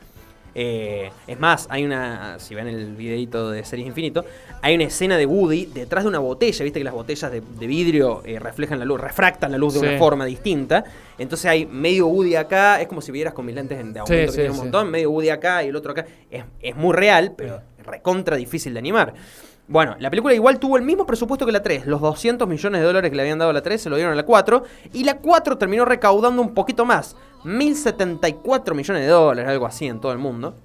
Eh, 0.61 1.09
es 1.25 1.39
más, 1.39 1.67
hay 1.69 1.85
una, 1.85 2.37
si 2.37 2.53
ven 2.53 2.67
el 2.67 2.93
videito 2.93 3.49
de 3.49 3.63
Series 3.63 3.87
Infinito, 3.87 4.25
hay 4.61 4.75
una 4.75 4.83
escena 4.83 5.15
de 5.15 5.25
Woody 5.25 5.67
detrás 5.67 6.03
de 6.03 6.09
una 6.09 6.19
botella, 6.19 6.65
viste 6.65 6.81
que 6.81 6.83
las 6.83 6.93
botellas 6.93 7.31
de, 7.31 7.39
vidrio 7.65 8.21
eh, 8.25 8.39
reflejan 8.39 8.77
la 8.77 8.83
luz, 8.83 8.99
refractan 8.99 9.53
la 9.53 9.57
luz 9.57 9.75
de 9.75 9.79
una 9.79 9.97
forma 9.97 10.25
distinta. 10.25 10.83
Entonces 11.17 11.45
hay 11.45 11.65
medio 11.65 12.07
Woody 12.07 12.35
acá, 12.35 12.81
es 12.81 12.89
como 12.89 12.99
si 12.99 13.09
vieras 13.13 13.33
con 13.33 13.45
mis 13.45 13.55
lentes 13.55 13.77
de 13.77 13.99
aumento 14.01 14.33
que 14.33 14.35
tiene 14.35 14.49
un 14.49 14.57
montón, 14.57 14.91
medio 14.91 15.11
Woody 15.11 15.29
acá 15.29 15.63
y 15.63 15.69
el 15.69 15.77
otro 15.77 15.93
acá. 15.93 16.05
Es, 16.29 16.43
es 16.59 16.75
muy 16.75 16.93
real, 16.93 17.35
pero 17.37 17.61
recontra 17.85 18.35
difícil 18.35 18.73
de 18.73 18.79
animar. 18.79 19.13
Bueno, 19.69 19.95
la 19.99 20.09
película 20.09 20.33
igual 20.33 20.59
tuvo 20.59 20.77
el 20.77 20.83
mismo 20.83 21.05
presupuesto 21.05 21.45
que 21.45 21.51
la 21.51 21.61
3. 21.61 21.85
Los 21.85 22.01
200 22.01 22.47
millones 22.49 22.81
de 22.81 22.87
dólares 22.87 23.11
que 23.11 23.15
le 23.15 23.21
habían 23.21 23.37
dado 23.37 23.51
a 23.51 23.53
la 23.53 23.61
3 23.61 23.79
se 23.79 23.89
lo 23.89 23.97
dieron 23.97 24.11
a 24.11 24.15
la 24.15 24.23
4. 24.23 24.63
Y 24.93 25.03
la 25.03 25.19
4 25.19 25.59
terminó 25.59 25.85
recaudando 25.85 26.41
un 26.41 26.55
poquito 26.55 26.85
más. 26.85 27.15
1.074 27.43 28.73
millones 28.73 29.03
de 29.03 29.09
dólares, 29.09 29.49
algo 29.49 29.65
así 29.65 29.87
en 29.87 29.99
todo 29.99 30.11
el 30.11 30.17
mundo. 30.17 30.55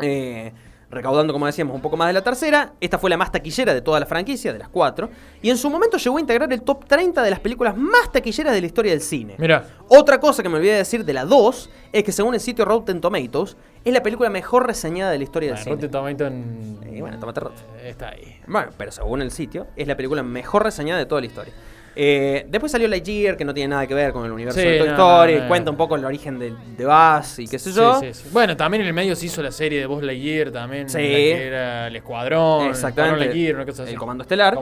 Eh, 0.00 0.52
recaudando, 0.94 1.32
como 1.32 1.46
decíamos, 1.46 1.74
un 1.74 1.82
poco 1.82 1.96
más 1.96 2.08
de 2.08 2.14
la 2.14 2.22
tercera. 2.22 2.72
Esta 2.80 2.98
fue 2.98 3.10
la 3.10 3.16
más 3.16 3.30
taquillera 3.30 3.74
de 3.74 3.82
toda 3.82 4.00
la 4.00 4.06
franquicia, 4.06 4.52
de 4.52 4.58
las 4.58 4.68
cuatro. 4.68 5.10
Y 5.42 5.50
en 5.50 5.58
su 5.58 5.68
momento 5.68 5.98
llegó 5.98 6.16
a 6.16 6.20
integrar 6.20 6.50
el 6.52 6.62
top 6.62 6.86
30 6.86 7.22
de 7.22 7.30
las 7.30 7.40
películas 7.40 7.76
más 7.76 8.10
taquilleras 8.12 8.54
de 8.54 8.60
la 8.60 8.66
historia 8.66 8.92
del 8.92 9.00
cine. 9.00 9.34
Mira. 9.38 9.66
Otra 9.88 10.18
cosa 10.18 10.42
que 10.42 10.48
me 10.48 10.56
olvidé 10.56 10.72
de 10.72 10.78
decir 10.78 11.04
de 11.04 11.12
la 11.12 11.24
2 11.24 11.70
es 11.92 12.04
que 12.04 12.12
según 12.12 12.34
el 12.34 12.40
sitio 12.40 12.64
Rotten 12.64 13.00
Tomatoes, 13.00 13.56
es 13.84 13.92
la 13.92 14.02
película 14.02 14.30
mejor 14.30 14.66
reseñada 14.66 15.10
de 15.10 15.18
la 15.18 15.24
historia 15.24 15.50
del 15.50 15.58
cine. 15.58 15.74
Rotten 15.74 15.90
Tomatoes 15.90 16.32
en... 16.32 17.00
bueno, 17.00 17.18
tomate 17.18 17.40
eh, 17.40 17.90
Está 17.90 18.08
ahí. 18.10 18.40
Bueno, 18.46 18.70
pero 18.78 18.92
según 18.92 19.20
el 19.20 19.30
sitio, 19.30 19.66
es 19.76 19.86
la 19.86 19.96
película 19.96 20.22
mejor 20.22 20.62
reseñada 20.62 20.98
de 20.98 21.06
toda 21.06 21.20
la 21.20 21.26
historia. 21.26 21.52
Eh, 21.96 22.46
después 22.48 22.72
salió 22.72 22.88
Lightyear, 22.88 23.36
que 23.36 23.44
no 23.44 23.54
tiene 23.54 23.68
nada 23.68 23.86
que 23.86 23.94
ver 23.94 24.12
con 24.12 24.24
el 24.24 24.32
universo 24.32 24.58
de 24.60 24.78
Toy 24.78 24.88
Story. 24.88 25.40
cuenta 25.48 25.70
un 25.70 25.76
poco 25.76 25.96
el 25.96 26.04
origen 26.04 26.38
de, 26.38 26.52
de 26.76 26.86
Buzz 26.86 27.38
y 27.38 27.46
qué 27.46 27.58
sé 27.58 27.72
yo. 27.72 28.00
bueno, 28.32 28.56
también 28.56 28.82
en 28.82 28.88
el 28.88 28.94
medio 28.94 29.14
se 29.14 29.26
hizo 29.26 29.42
la 29.42 29.52
serie 29.52 29.78
de 29.80 29.86
Buzz 29.86 30.02
Lightyear 30.02 30.50
también. 30.50 30.86
Que 30.88 31.46
era 31.46 31.86
el 31.88 31.96
Escuadrón. 31.96 32.68
Exactamente. 32.68 33.50
El 33.90 33.98
Comando 33.98 34.22
Estelar. 34.22 34.56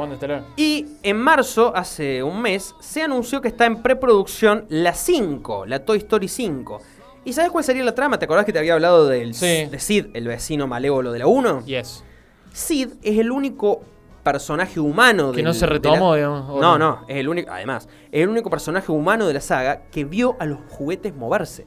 Y 0.56 0.86
en 1.02 1.16
marzo, 1.16 1.72
hace 1.74 2.22
un 2.22 2.40
mes, 2.40 2.74
se 2.80 3.02
anunció 3.02 3.40
que 3.40 3.48
está 3.48 3.66
en 3.66 3.82
preproducción 3.82 4.66
la 4.68 4.94
5, 4.94 5.66
la 5.66 5.84
Toy 5.84 5.98
Story 5.98 6.28
5. 6.28 6.80
¿Y 7.24 7.32
sabes 7.32 7.50
cuál 7.50 7.62
sería 7.64 7.84
la 7.84 7.94
trama? 7.94 8.18
¿Te 8.18 8.24
acordás 8.24 8.44
que 8.44 8.52
te 8.52 8.58
había 8.58 8.74
hablado 8.74 9.06
del, 9.06 9.32
de 9.32 9.78
Sid, 9.78 10.06
el 10.14 10.26
vecino 10.26 10.66
malévolo 10.66 11.12
de 11.12 11.20
la 11.20 11.26
1? 11.28 11.64
Yes. 11.66 12.02
Sid 12.52 12.88
es 13.02 13.18
el 13.18 13.30
único 13.30 13.82
personaje 14.22 14.78
humano 14.80 15.30
Que 15.30 15.36
del- 15.38 15.44
no 15.46 15.52
se 15.54 15.66
retomó, 15.66 16.10
la- 16.12 16.16
digamos, 16.16 16.50
o 16.50 16.60
No, 16.60 16.78
no. 16.78 17.00
es 17.08 17.16
el 17.16 17.28
único, 17.28 17.50
además, 17.50 17.88
es 18.10 18.22
el 18.22 18.28
único 18.28 18.50
personaje 18.50 18.90
humano 18.92 19.26
de 19.26 19.34
la 19.34 19.40
saga 19.40 19.82
que 19.90 20.04
vio 20.04 20.36
a 20.38 20.46
los 20.46 20.58
juguetes 20.70 21.14
moverse. 21.14 21.66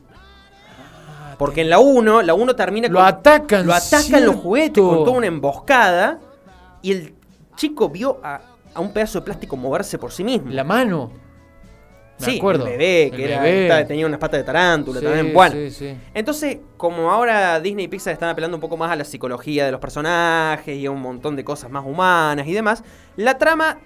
Porque 1.38 1.62
en 1.62 1.70
la 1.70 1.80
1, 1.80 2.22
la 2.22 2.34
1 2.34 2.56
termina 2.56 2.88
Lo 2.88 3.02
atacan, 3.02 3.66
Lo 3.68 3.74
atacan 3.74 4.02
cierto. 4.04 4.26
los 4.28 4.36
juguetes 4.36 4.82
con 4.82 5.04
toda 5.04 5.18
una 5.18 5.28
emboscada. 5.28 6.20
Y 6.82 6.92
el 6.94 7.16
chico 7.58 7.90
vio 7.90 8.20
a, 8.24 8.40
a 8.74 8.80
un 8.80 8.94
pedazo 8.94 9.20
de 9.20 9.26
plástico 9.26 9.58
moverse 9.58 9.98
por 9.98 10.12
sí 10.14 10.24
mismo. 10.24 10.50
La 10.52 10.64
mano. 10.64 11.12
Me 12.20 12.26
sí, 12.26 12.38
acuerdo. 12.38 12.66
el 12.66 12.72
bebé, 12.78 13.12
que 13.12 13.26
El 13.26 13.32
era, 13.32 13.42
bebé. 13.42 13.64
estaba- 13.64 13.86
tenía 13.86 14.06
unas 14.06 14.20
patas 14.20 14.40
de 14.40 14.44
tarántula 14.46 15.00
Sí, 15.02 15.06
también. 15.06 15.34
Bueno, 15.34 15.56
sí, 15.70 15.98
entonces, 16.14 16.58
como 16.78 17.12
ahora 17.12 17.60
Disney 17.60 17.86
y 17.86 17.88
Pixar 17.90 18.14
están 18.14 18.30
apelando 18.30 18.56
un 18.56 18.62
poco 18.62 18.78
más 18.78 18.90
a 18.92 18.96
la 18.96 19.04
psicología 19.04 19.66
de 19.66 19.72
los 19.72 19.82
personajes 19.82 20.78
y 20.78 20.86
a 20.86 20.92
un 20.92 21.02
montón 21.02 21.36
de 21.36 21.44
cosas 21.44 21.70
más 21.70 21.84
humanas 21.86 22.48
y 22.48 22.54
demás, 22.54 22.84
la 23.18 23.38
trama 23.38 23.80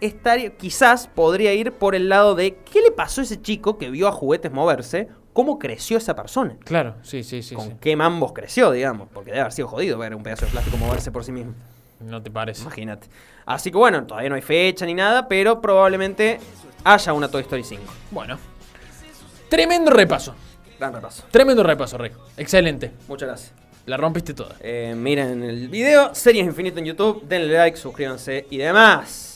estaría, 0.00 0.50
quizás 0.56 1.06
podría 1.08 1.52
ir 1.54 1.72
por 1.72 1.94
el 1.94 2.08
lado 2.08 2.34
de 2.34 2.56
qué 2.56 2.80
le 2.80 2.90
pasó 2.90 3.20
a 3.20 3.24
ese 3.24 3.40
chico 3.40 3.78
que 3.78 3.90
vio 3.90 4.08
a 4.08 4.12
juguetes 4.12 4.50
moverse, 4.50 5.08
cómo 5.32 5.58
creció 5.58 5.96
esa 5.98 6.16
persona. 6.16 6.56
Claro, 6.64 6.96
sí, 7.02 7.22
sí, 7.22 7.42
sí. 7.42 7.54
con 7.54 7.66
sí. 7.68 7.74
qué 7.80 7.94
mambos 7.96 8.32
creció, 8.32 8.72
digamos, 8.72 9.08
porque 9.12 9.30
debe 9.30 9.42
haber 9.42 9.52
sido 9.52 9.68
jodido 9.68 9.96
ver 9.98 10.14
un 10.14 10.22
pedazo 10.22 10.46
de 10.46 10.52
plástico 10.52 10.76
moverse 10.76 11.12
por 11.12 11.22
sí 11.24 11.30
mismo. 11.32 11.54
No 12.00 12.22
te 12.22 12.30
parece. 12.30 12.62
Imagínate. 12.62 13.08
Así 13.44 13.70
que 13.70 13.76
bueno, 13.76 14.04
todavía 14.06 14.30
no 14.30 14.34
hay 14.34 14.40
fecha 14.42 14.86
ni 14.86 14.94
nada, 14.94 15.28
pero 15.28 15.60
probablemente 15.60 16.40
haya 16.84 17.12
una 17.12 17.28
Toy 17.28 17.42
Story 17.42 17.64
5. 17.64 17.82
Bueno. 18.10 18.38
Tremendo 19.48 19.90
repaso. 19.90 20.34
Gran 20.78 20.94
repaso. 20.94 21.24
Tremendo 21.30 21.62
repaso, 21.62 21.98
Rey. 21.98 22.12
Excelente. 22.36 22.92
Muchas 23.08 23.28
gracias. 23.28 23.52
La 23.86 23.96
rompiste 23.96 24.34
toda. 24.34 24.56
Eh, 24.60 24.94
miren 24.96 25.42
el 25.42 25.68
video, 25.68 26.14
Series 26.14 26.46
Infinito 26.46 26.78
en 26.78 26.86
YouTube, 26.86 27.26
denle 27.26 27.56
like, 27.56 27.76
suscríbanse 27.76 28.46
y 28.50 28.58
demás. 28.58 29.29